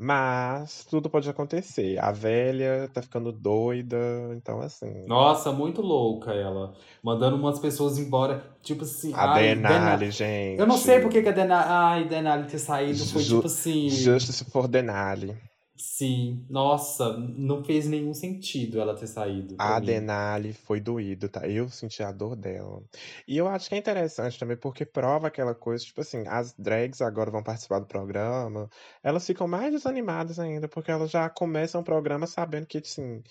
[0.00, 1.98] Mas tudo pode acontecer.
[1.98, 3.96] A velha tá ficando doida,
[4.36, 5.04] então assim.
[5.08, 6.72] Nossa, muito louca ela.
[7.02, 8.44] Mandando umas pessoas embora.
[8.62, 9.12] Tipo assim.
[9.12, 10.60] A ai, Denali, Denali, gente.
[10.60, 11.64] Eu não sei porque que a Denali.
[11.68, 13.88] Ai, Denali ter saído foi Ju tipo assim.
[13.90, 15.36] Justo se for Denali.
[15.78, 19.54] Sim, nossa, não fez nenhum sentido ela ter saído.
[19.60, 21.46] A Denali foi doído, tá?
[21.48, 22.82] Eu senti a dor dela.
[23.26, 27.00] E eu acho que é interessante também, porque prova aquela coisa, tipo assim, as drags
[27.00, 28.70] agora vão participar do programa,
[29.02, 33.22] elas ficam mais desanimadas ainda, porque elas já começam o programa sabendo que, assim,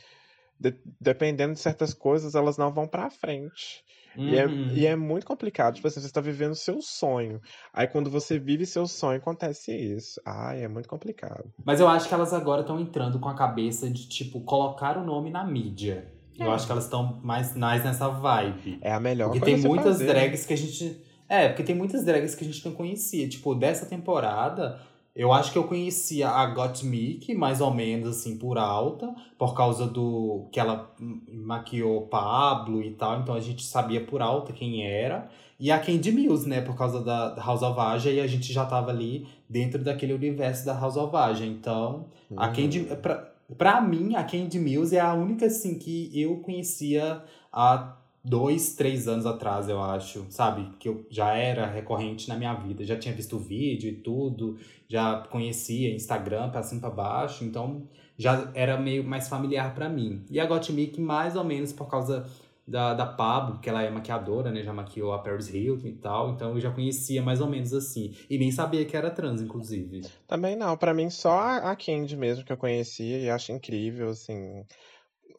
[0.59, 3.83] de- dependendo de certas coisas, elas não vão pra frente.
[4.15, 4.69] E, é, Uhum.
[4.73, 5.75] e é muito complicado.
[5.75, 7.39] Tipo assim, você está vivendo seu sonho.
[7.71, 10.19] Aí quando você vive seu sonho, acontece isso.
[10.25, 11.45] Ai, é muito complicado.
[11.63, 15.05] Mas eu acho que elas agora estão entrando com a cabeça de, tipo, colocar o
[15.05, 16.11] nome na mídia.
[16.39, 16.55] Eu É.
[16.55, 18.79] acho que elas estão mais, mais nessa vibe.
[18.81, 20.07] É a melhor Porque coisa tem muitas fazer.
[20.07, 21.01] drags que a gente.
[21.29, 23.27] É, porque tem muitas drags que a gente não conhecia.
[23.29, 24.79] Tipo, dessa temporada,
[25.17, 29.85] eu acho que eu conhecia a Gottmik, mais ou menos assim, por alta, por causa
[29.87, 30.45] do.
[30.51, 35.27] que ela hum, maquiou Pablo e tal, então a gente sabia por alta quem era.
[35.59, 38.53] E a Candy Mills, né, por causa da da House of Aja, e a gente
[38.53, 41.45] já tava ali dentro daquele universo da House of Aja.
[41.45, 42.05] Então,
[42.35, 42.53] a Uhum.
[42.53, 42.79] Candy.
[43.01, 47.96] Pra, pra mim, a Candy Mills é a única, assim, que eu conhecia há
[48.27, 50.69] dois, três anos atrás, eu acho, sabe?
[50.77, 52.83] Que eu já era recorrente na minha vida.
[52.83, 54.57] Já tinha visto vídeo e tudo,
[54.87, 60.25] já conhecia Instagram pra cima pra baixo, então já era meio mais familiar pra mim.
[60.29, 62.27] E a Gottmik, mais ou menos por causa
[62.67, 64.61] da, da Pablo, que ela é maquiadora, né?
[64.61, 68.13] Já maquiou a Paris Hilton e tal, então eu já conhecia mais ou menos assim.
[68.29, 70.01] E nem sabia que era trans, inclusive.
[70.27, 74.65] Também não, pra mim só a Candy mesmo que eu conhecia e acho incrível, assim.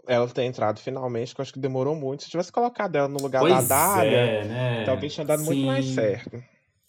[0.09, 2.23] Ela ter entrado finalmente, que eu acho que demorou muito.
[2.23, 4.85] Se tivesse colocado ela no lugar da Pois Dália, é, né?
[4.85, 5.95] talvez tinha dado muito mais Sim.
[5.95, 6.43] certo.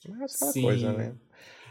[0.08, 0.62] Mas aquela Sim.
[0.62, 1.14] coisa, né?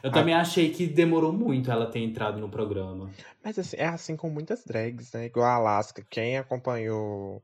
[0.02, 3.10] Eu também achei que demorou muito ela ter entrado no programa.
[3.42, 5.24] Mas assim, é assim com muitas drags, né?
[5.24, 6.04] Igual a Alaska.
[6.10, 7.42] Quem acompanhou.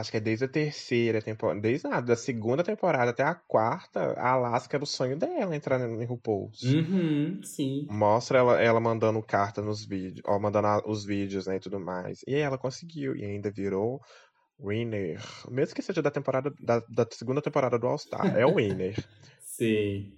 [0.00, 1.60] Acho que é desde a terceira temporada.
[1.60, 5.78] Desde nada, da segunda temporada até a quarta, a Alaska era o sonho dela entrar
[5.80, 6.62] em RuPaul's.
[6.62, 7.86] Uhum, sim.
[7.90, 11.78] Mostra ela, ela mandando carta nos vídeos, ó, mandando a- os vídeos, né, e tudo
[11.78, 12.22] mais.
[12.26, 14.00] E aí ela conseguiu, e ainda virou
[14.58, 15.20] winner.
[15.50, 18.94] Mesmo que seja da temporada, da, da segunda temporada do All Star, é o winner.
[19.42, 20.12] Sim.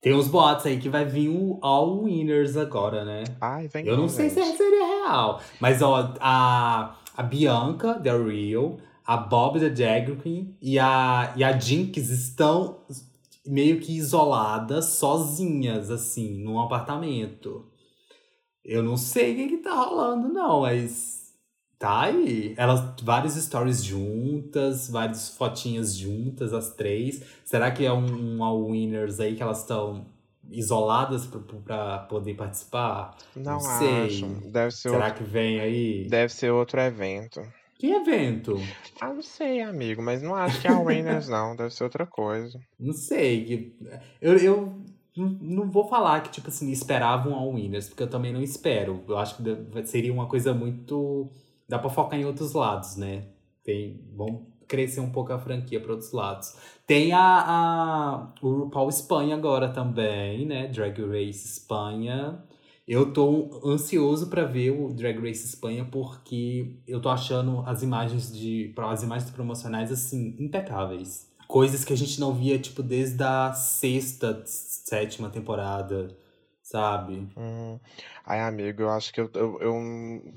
[0.00, 3.24] Tem uns boatos aí que vai vir o All Winners agora, né?
[3.40, 4.56] Ai, vem Eu não não, sei se gente.
[4.56, 5.40] seria real.
[5.60, 11.44] Mas, ó, a, a Bianca, da Real, a Bob, da Drag Queen e a, e
[11.44, 12.78] a Jinx estão
[13.46, 17.66] meio que isoladas, sozinhas, assim, num apartamento.
[18.64, 21.32] Eu não sei o que, que tá rolando, não, mas
[21.78, 22.54] tá aí.
[22.56, 27.22] Elas, vários stories juntas, várias fotinhas juntas, as três.
[27.44, 30.04] Será que é um, um All Winners aí que elas estão
[30.50, 31.26] isoladas
[31.64, 33.16] pra poder participar?
[33.36, 34.06] Não, Não sei.
[34.06, 34.26] acho.
[34.50, 36.08] Deve ser, Será outro, que vem aí?
[36.08, 37.40] deve ser outro evento.
[37.78, 38.58] Que evento?
[39.00, 41.54] Ah, não sei, amigo, mas não acho que é a Winners, não.
[41.54, 42.58] Deve ser outra coisa.
[42.78, 43.76] Não sei.
[44.20, 44.84] Eu, eu
[45.16, 49.04] não vou falar que, tipo assim, esperavam All Winners, porque eu também não espero.
[49.06, 51.30] Eu acho que seria uma coisa muito.
[51.68, 53.24] Dá pra focar em outros lados, né?
[53.62, 56.56] Tem, vão crescer um pouco a franquia para outros lados.
[56.86, 60.68] Tem a, a, o RuPaul Espanha agora também, né?
[60.68, 62.42] Drag Race Espanha.
[62.86, 68.32] Eu tô ansioso pra ver o Drag Race Espanha porque eu tô achando as imagens
[68.32, 71.26] de as imagens promocionais assim impecáveis.
[71.48, 76.16] Coisas que a gente não via tipo desde a sexta, sétima temporada,
[76.70, 77.28] sabe?
[77.36, 77.78] Hum.
[78.26, 79.74] Ai, amigo, eu acho que eu, eu, eu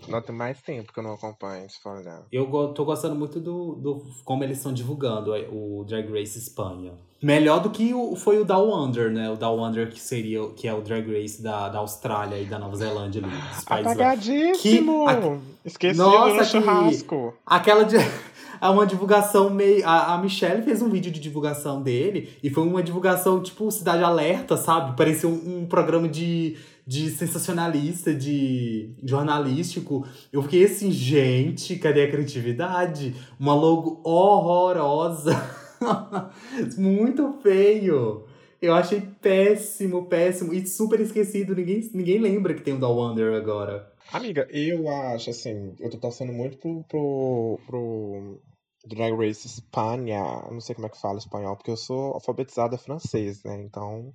[0.07, 2.21] não tenho mais tempo que eu não acompanho, se for olhar.
[2.31, 6.93] Eu go- tô gostando muito do, do como eles estão divulgando o Drag Race Espanha.
[7.21, 9.29] Melhor do que o, foi o Down Under, né?
[9.29, 12.57] O Down Under que seria que é o Drag Race da, da Austrália e da
[12.59, 13.33] Nova Zelândia ali.
[13.65, 15.05] Apagadíssimo!
[15.07, 17.33] Que- Esquecido Nossa, no que- churrasco.
[17.45, 17.97] Aquela de.
[18.61, 19.85] É uma divulgação meio.
[19.85, 24.03] A, a Michelle fez um vídeo de divulgação dele e foi uma divulgação tipo Cidade
[24.03, 24.95] Alerta, sabe?
[24.95, 30.05] Parecia um, um programa de, de sensacionalista, de jornalístico.
[30.31, 33.15] Eu fiquei assim, gente, cadê a criatividade?
[33.39, 35.31] Uma logo horrorosa.
[36.77, 38.25] Muito feio.
[38.61, 41.55] Eu achei péssimo, péssimo e super esquecido.
[41.55, 43.89] Ninguém, ninguém lembra que tem o Down Under agora.
[44.11, 48.41] Amiga, eu acho assim, eu tô torcendo muito pro, pro, pro
[48.85, 50.19] Drag Race Espanha.
[50.51, 53.55] Não sei como é que fala espanhol, porque eu sou alfabetizada francês, né?
[53.61, 54.13] Então,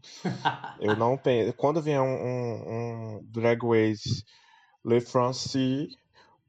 [0.81, 1.53] eu não penso.
[1.55, 4.25] Quando vier um, um, um Drag Race
[4.85, 5.89] Le Français,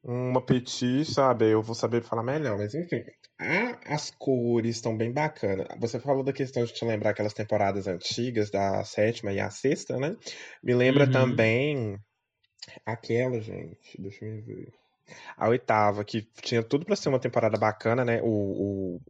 [0.03, 1.45] uma petit, sabe?
[1.51, 3.03] Eu vou saber falar melhor, mas enfim.
[3.39, 5.67] a- as cores estão bem bacanas.
[5.79, 9.97] Você falou da questão de te lembrar aquelas temporadas antigas, da sétima e a sexta,
[9.97, 10.15] né?
[10.63, 11.11] Me lembra Uhum.
[11.11, 11.97] também
[12.85, 14.73] aquela, gente, deixa eu ver.
[15.37, 18.21] A oitava, que tinha tudo pra ser uma temporada bacana, né?
[18.21, 18.27] O,
[18.97, 19.01] o,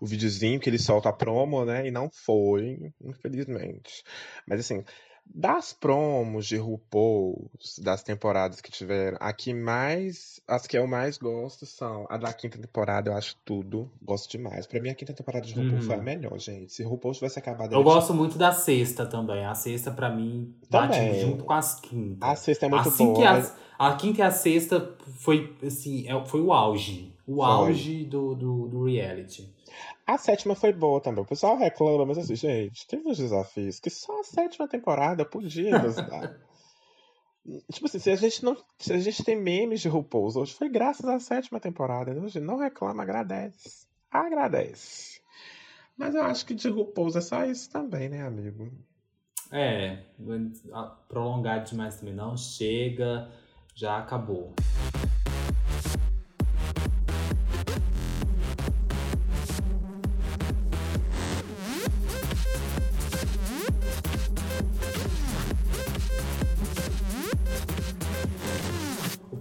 [0.00, 1.86] o videozinho que ele solta a promo, né?
[1.86, 4.02] E não foi, infelizmente.
[4.46, 4.84] Mas assim,
[5.26, 10.40] Das promos de RuPaul, das temporadas que tiveram, a que mais.
[10.46, 13.90] As que eu mais gosto são a da quinta temporada, eu acho tudo.
[14.02, 14.66] Gosto demais.
[14.66, 16.04] Pra mim, a quinta temporada de RuPaul foi a Uhum.
[16.04, 16.72] melhor, gente.
[16.72, 19.44] Se RuPaul tivesse acabado Eu gosto muito da sexta também.
[19.44, 21.20] A sexta, pra mim, bate Também.
[21.20, 22.18] junto com as quintas.
[22.28, 23.16] A sexta é muito assim boa.
[23.16, 27.13] que mas- as, a quinta e a sexta foi, assim, é- foi o auge.
[27.26, 27.44] O Foi.
[27.44, 29.52] auge do, do, do reality.
[30.06, 31.22] A sétima foi boa também.
[31.22, 35.78] O pessoal reclama, mas assim, gente, teve uns desafios que só a sétima temporada podia
[35.78, 36.38] nos dar.
[37.72, 38.56] tipo assim, se a gente não.
[38.78, 42.10] Se a gente tem memes de RuPaul hoje, foi graças à sétima temporada.
[42.10, 43.86] Então, gente, não reclama, agradece.
[44.10, 45.20] Agradece.
[45.96, 48.70] Mas eu acho que de RuPaul é só isso também, né, amigo?
[49.50, 50.02] É,
[51.08, 52.36] prolongar demais também não.
[52.36, 53.30] Chega,
[53.74, 54.52] já acabou.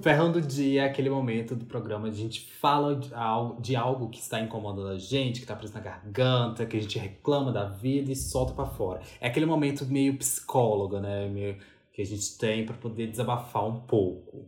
[0.03, 3.75] Ferrão do dia é aquele momento do programa onde a gente fala de algo, de
[3.75, 7.51] algo que está incomodando a gente, que está preso na garganta, que a gente reclama
[7.51, 9.01] da vida e solta pra fora.
[9.19, 11.27] É aquele momento meio psicólogo, né?
[11.29, 11.57] Meio,
[11.93, 14.45] que a gente tem pra poder desabafar um pouco.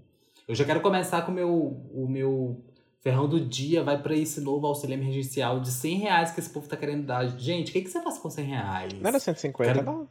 [0.48, 1.52] Eu já quero começar com o meu,
[1.94, 2.62] o meu
[3.00, 3.84] ferrão do dia.
[3.84, 7.26] Vai pra esse novo auxílio emergencial de 100 reais que esse povo tá querendo dar.
[7.40, 8.94] Gente, o que, que você faz com 100 reais?
[8.94, 10.08] Não era 150, Quero- não?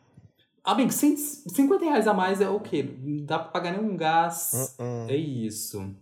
[0.65, 2.83] Amigo, 100 50 reais a mais é o quê?
[2.83, 4.75] Não dá pra pagar nenhum gás.
[4.79, 5.11] Uh-uh.
[5.11, 5.95] É isso.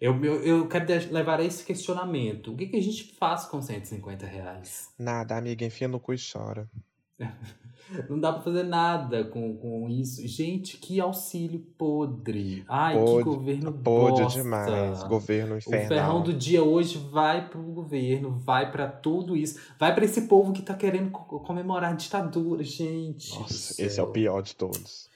[0.00, 2.52] Eu, eu, eu quero levar a esse questionamento.
[2.52, 4.92] O que, que a gente faz com 150 reais?
[4.98, 6.70] Nada, amiga, enfia no cu e chora.
[8.10, 10.26] Não dá pra fazer nada com, com isso.
[10.26, 12.64] Gente, que auxílio podre.
[12.68, 14.40] Ai, que governo bosta.
[14.42, 15.02] demais.
[15.04, 15.88] Governo O infernal.
[15.88, 20.52] ferrão do dia hoje vai pro governo, vai pra tudo isso, vai pra esse povo
[20.52, 23.38] que tá querendo co- comemorar a ditadura, gente.
[23.38, 25.08] Nossa, esse é o pior de todos.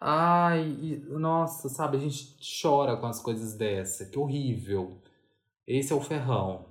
[0.00, 4.98] Ai, e- nossa, sabe, a gente chora com as coisas dessa, que horrível.
[5.66, 6.66] Esse é o ferrão.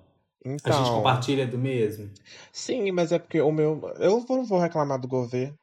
[0.64, 2.12] A gente Então, compartilha do mesmo?
[2.52, 3.82] sim, mas é porque o meu.
[4.00, 5.58] Eu não vou reclamar do governo.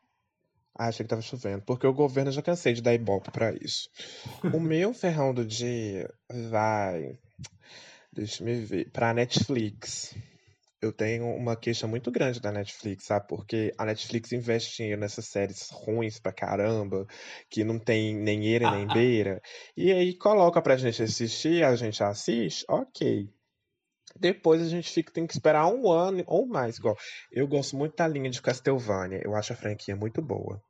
[0.79, 1.63] Ah, achei que tava chovendo.
[1.65, 3.89] Porque o governo eu já cansei de dar ibope pra isso.
[4.53, 6.11] O meu ferrão do dia
[6.51, 7.19] vai.
[8.13, 8.91] Deixa me ver.
[8.93, 10.15] Pra Netflix.
[10.83, 13.27] Eu tenho uma queixa muito grande da Netflix, sabe?
[13.29, 17.07] Porque a Netflix investe dinheiro nessas séries ruins pra caramba,
[17.51, 19.41] que não tem nem eira nem beira.
[19.77, 23.29] E aí coloca pra gente assistir, a gente assiste, ok.
[24.19, 26.79] Depois a gente fica, tem que esperar um ano ou mais.
[26.79, 26.97] Igual,
[27.31, 29.21] eu gosto muito da linha de Castlevania.
[29.25, 30.63] Eu acho a franquia muito boa.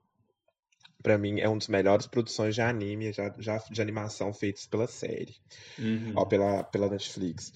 [1.02, 4.86] Pra mim, é uma das melhores produções de anime, já, já de animação feitas pela
[4.86, 5.34] série.
[5.78, 6.12] Uhum.
[6.14, 7.52] Ó, pela, pela Netflix.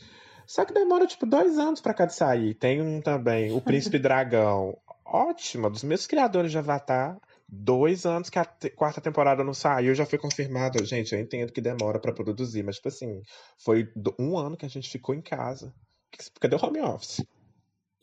[0.46, 2.54] Só que demora, tipo, dois anos pra cá de sair.
[2.54, 4.76] Tem um também, O Príncipe Dragão.
[5.04, 7.16] Ótima, dos mesmos criadores de Avatar.
[7.48, 8.44] Dois anos que a
[8.74, 10.84] quarta temporada não saiu, já foi confirmada.
[10.84, 13.22] Gente, eu entendo que demora pra produzir, mas, tipo assim,
[13.64, 13.88] foi
[14.18, 15.72] um ano que a gente ficou em casa.
[16.40, 17.24] Cadê o home office?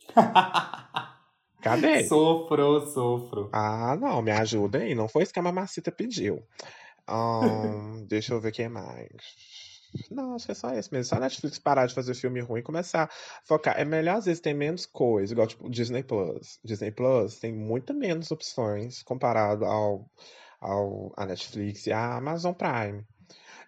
[1.62, 2.08] Cadê?
[2.08, 3.50] Sofro, sofro.
[3.54, 4.94] Ah, não, me ajuda aí.
[4.94, 6.44] Não foi isso que a mamacita pediu.
[7.08, 9.08] Ahn, deixa eu ver o que mais.
[10.10, 11.10] Não, acho que é só esse mesmo.
[11.10, 13.10] Só a Netflix parar de fazer filme ruim e começar a
[13.46, 13.80] focar.
[13.80, 16.60] É melhor, às vezes, ter menos coisa, igual tipo Disney Plus.
[16.64, 20.10] Disney Plus tem muito menos opções comparado ao,
[20.60, 23.06] ao a Netflix e a Amazon Prime.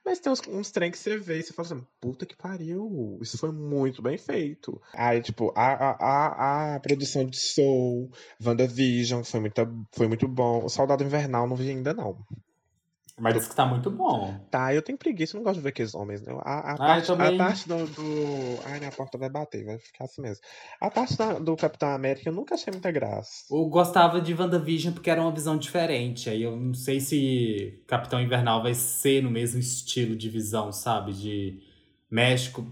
[0.06, 3.18] Mas tem uns, uns trem que você vê e você fala assim, puta que pariu,
[3.22, 4.80] isso foi muito bem feito.
[4.94, 5.96] Aí, tipo, a, a,
[6.74, 8.12] a, a produção de Soul,
[8.44, 10.64] WandaVision, foi muito, foi muito bom.
[10.64, 12.24] O Soldado Invernal não vi ainda, não.
[13.18, 14.38] Mas diz que tá muito bom.
[14.52, 16.34] Tá, eu tenho preguiça, eu não gosto de ver aqueles homens, né?
[16.42, 17.36] A, a Ah, parte, também.
[17.40, 18.60] a parte do, do.
[18.66, 20.44] Ai, minha porta vai bater, vai ficar assim mesmo.
[20.82, 23.46] A parte da- do Capitão América eu nunca achei muita graça.
[23.50, 26.30] Eu gostava de WandaVision porque era uma visão diferente.
[26.30, 31.14] Aí eu não sei se Capitão Invernal vai ser no mesmo estilo de visão, sabe?
[31.14, 31.60] De
[32.12, 32.66] México.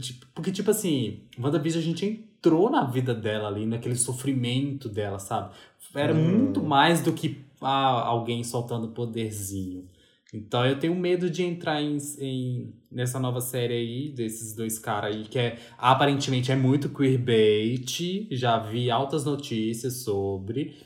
[0.00, 5.18] tipo- Porque, tipo assim, WandaVision a gente entrou na vida dela ali, naquele sofrimento dela,
[5.18, 5.52] sabe?
[5.94, 6.16] Era Hum.
[6.38, 9.88] muito mais do que ah, alguém soltando poderzinho.
[10.32, 15.14] Então eu tenho medo de entrar em, em- nessa nova série aí, desses dois caras
[15.14, 18.26] aí, que é aparentemente é muito queerbait.
[18.32, 20.76] Já vi altas notícias sobre.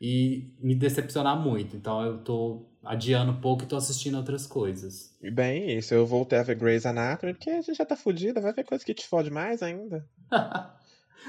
[0.00, 1.76] E me decepcionar muito.
[1.76, 5.16] Então eu tô adiando um pouco e tô assistindo outras coisas.
[5.22, 8.40] E bem, isso, eu voltei a ver Grey's Anatomy, porque a gente já tá fudida,
[8.40, 10.04] vai ver coisa que te fode mais ainda.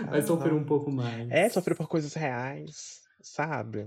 [0.09, 1.29] Vai sofrer um pouco mais.
[1.31, 3.85] É, sofrer por coisas reais, sabe?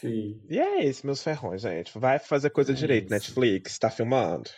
[0.00, 0.40] Sim.
[0.48, 1.98] E é isso, meus ferrões, gente.
[1.98, 3.14] Vai fazer coisa É direito, isso.
[3.14, 4.50] Netflix, tá filmando?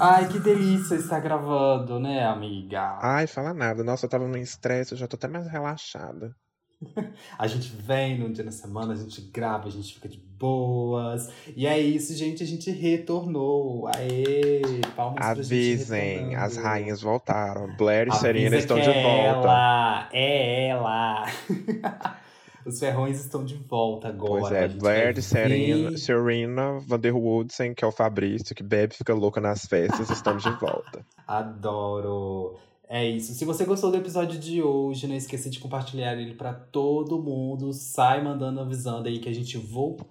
[0.00, 2.98] Ai, que delícia estar gravando, né, amiga?
[3.00, 3.82] Ai, fala nada.
[3.82, 6.36] Nossa, eu tava num estresse, eu já tô até mais relaxada.
[7.38, 11.30] A gente vem num dia na semana, a gente grava, a gente fica de boas.
[11.56, 13.86] E é isso, gente, a gente retornou.
[13.88, 14.80] Aê!
[14.94, 17.74] Palmas Avisem, as rainhas voltaram.
[17.76, 19.48] Blair e Avisa Serena estão de é volta.
[19.48, 21.26] Ela, é ela!
[22.66, 24.40] Os ferrões estão de volta agora.
[24.40, 29.40] Pois é, Blair, Serena, Serena Vanderwoodsen, que é o Fabrício, que bebe e fica louca
[29.40, 31.06] nas festas, estamos de volta.
[31.28, 32.56] Adoro!
[32.88, 33.34] É isso.
[33.34, 37.72] Se você gostou do episódio de hoje, não esqueça de compartilhar ele para todo mundo.
[37.72, 40.06] Sai mandando avisando aí que a gente voltou.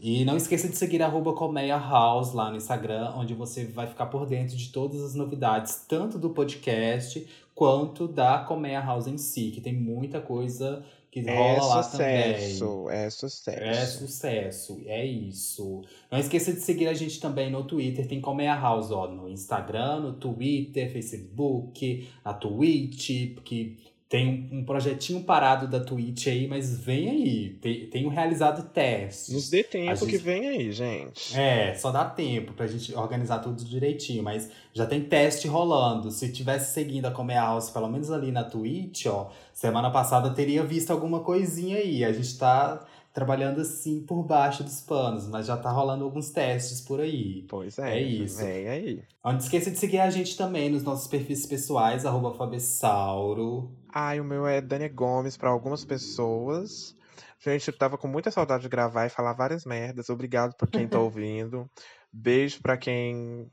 [0.00, 4.06] E não esqueça de seguir arroba Colmeia House lá no Instagram, onde você vai ficar
[4.06, 9.50] por dentro de todas as novidades, tanto do podcast quanto da Colmeia House em si,
[9.50, 12.96] que tem muita coisa que rola é lá sucesso, também.
[12.96, 13.60] É sucesso.
[13.60, 15.82] É sucesso, é isso.
[16.10, 20.00] Não esqueça de seguir a gente também no Twitter, tem Colmeia House, ó, no Instagram,
[20.00, 23.76] no Twitter, Facebook, na Twitch, porque
[24.08, 27.50] tem um, projetinho parado da Twitch aí, mas vem aí.
[27.60, 29.34] Tem, tenho realizado testes.
[29.34, 30.10] Nos dê tempo gente...
[30.10, 31.38] que vem aí, gente.
[31.38, 36.10] É, só dá tempo pra gente organizar tudo direitinho, mas já tem teste rolando.
[36.10, 40.64] Se tivesse seguindo a Comer House, pelo menos ali na Twitch, ó, semana passada teria
[40.64, 42.02] visto alguma coisinha aí.
[42.02, 46.80] A gente tá trabalhando assim por baixo dos panos, mas já tá rolando alguns testes
[46.80, 47.44] por aí.
[47.46, 48.38] Pois é, é isso.
[48.38, 49.02] Vem aí.
[49.22, 53.70] Não esqueça de seguir a gente também nos nossos perfis pessoais, arroba Fabessauro.
[53.92, 56.94] Ai, o meu é Dani Gomes para algumas pessoas.
[57.40, 60.10] Gente, eu tava com muita saudade de gravar e falar várias merdas.
[60.10, 61.70] Obrigado por quem tá ouvindo.
[62.12, 63.50] Beijo para quem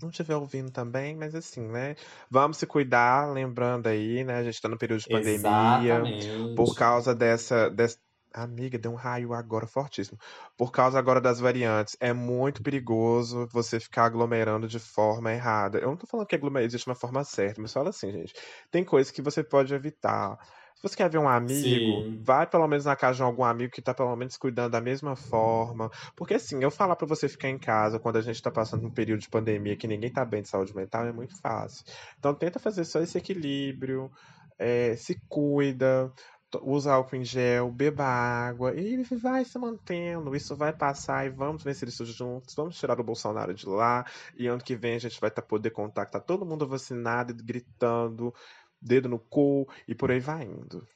[0.00, 1.94] não estiver ouvindo também, mas assim, né?
[2.30, 4.36] Vamos se cuidar, lembrando aí, né?
[4.36, 5.94] A gente tá no período de pandemia.
[5.94, 6.54] Exatamente.
[6.56, 7.98] Por causa dessa, dessa
[8.36, 10.18] Amiga, deu um raio agora fortíssimo.
[10.56, 15.78] Por causa agora das variantes, é muito perigoso você ficar aglomerando de forma errada.
[15.78, 18.34] Eu não tô falando que aglomerar existe uma forma certa, mas fala assim, gente.
[18.72, 20.36] Tem coisas que você pode evitar.
[20.74, 22.24] Se você quer ver um amigo, Sim.
[22.24, 25.14] vai pelo menos na casa de algum amigo que tá pelo menos cuidando da mesma
[25.14, 25.88] forma.
[26.16, 28.90] Porque assim, eu falar para você ficar em casa quando a gente tá passando um
[28.92, 31.84] período de pandemia que ninguém tá bem de saúde mental é muito fácil.
[32.18, 34.10] Então tenta fazer só esse equilíbrio.
[34.58, 36.12] É, se cuida,
[36.62, 40.34] usa álcool em gel, beba água e vai se mantendo.
[40.34, 42.54] Isso vai passar e vamos vencer isso juntos.
[42.54, 44.04] Vamos tirar o Bolsonaro de lá.
[44.36, 47.34] E ano que vem a gente vai tá, poder contar que tá todo mundo vacinado,
[47.34, 48.34] gritando,
[48.80, 50.86] dedo no cu e por aí vai indo.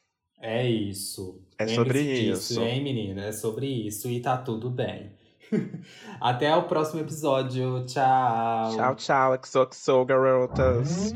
[0.40, 1.40] É isso.
[1.58, 2.54] É sobre isso.
[2.54, 3.24] Disso, hein, menina?
[3.24, 5.12] É sobre isso e tá tudo bem.
[6.20, 7.84] Até o próximo episódio.
[7.86, 8.76] Tchau.
[8.76, 9.38] Tchau, tchau.
[9.44, 11.12] XOXO, garotas.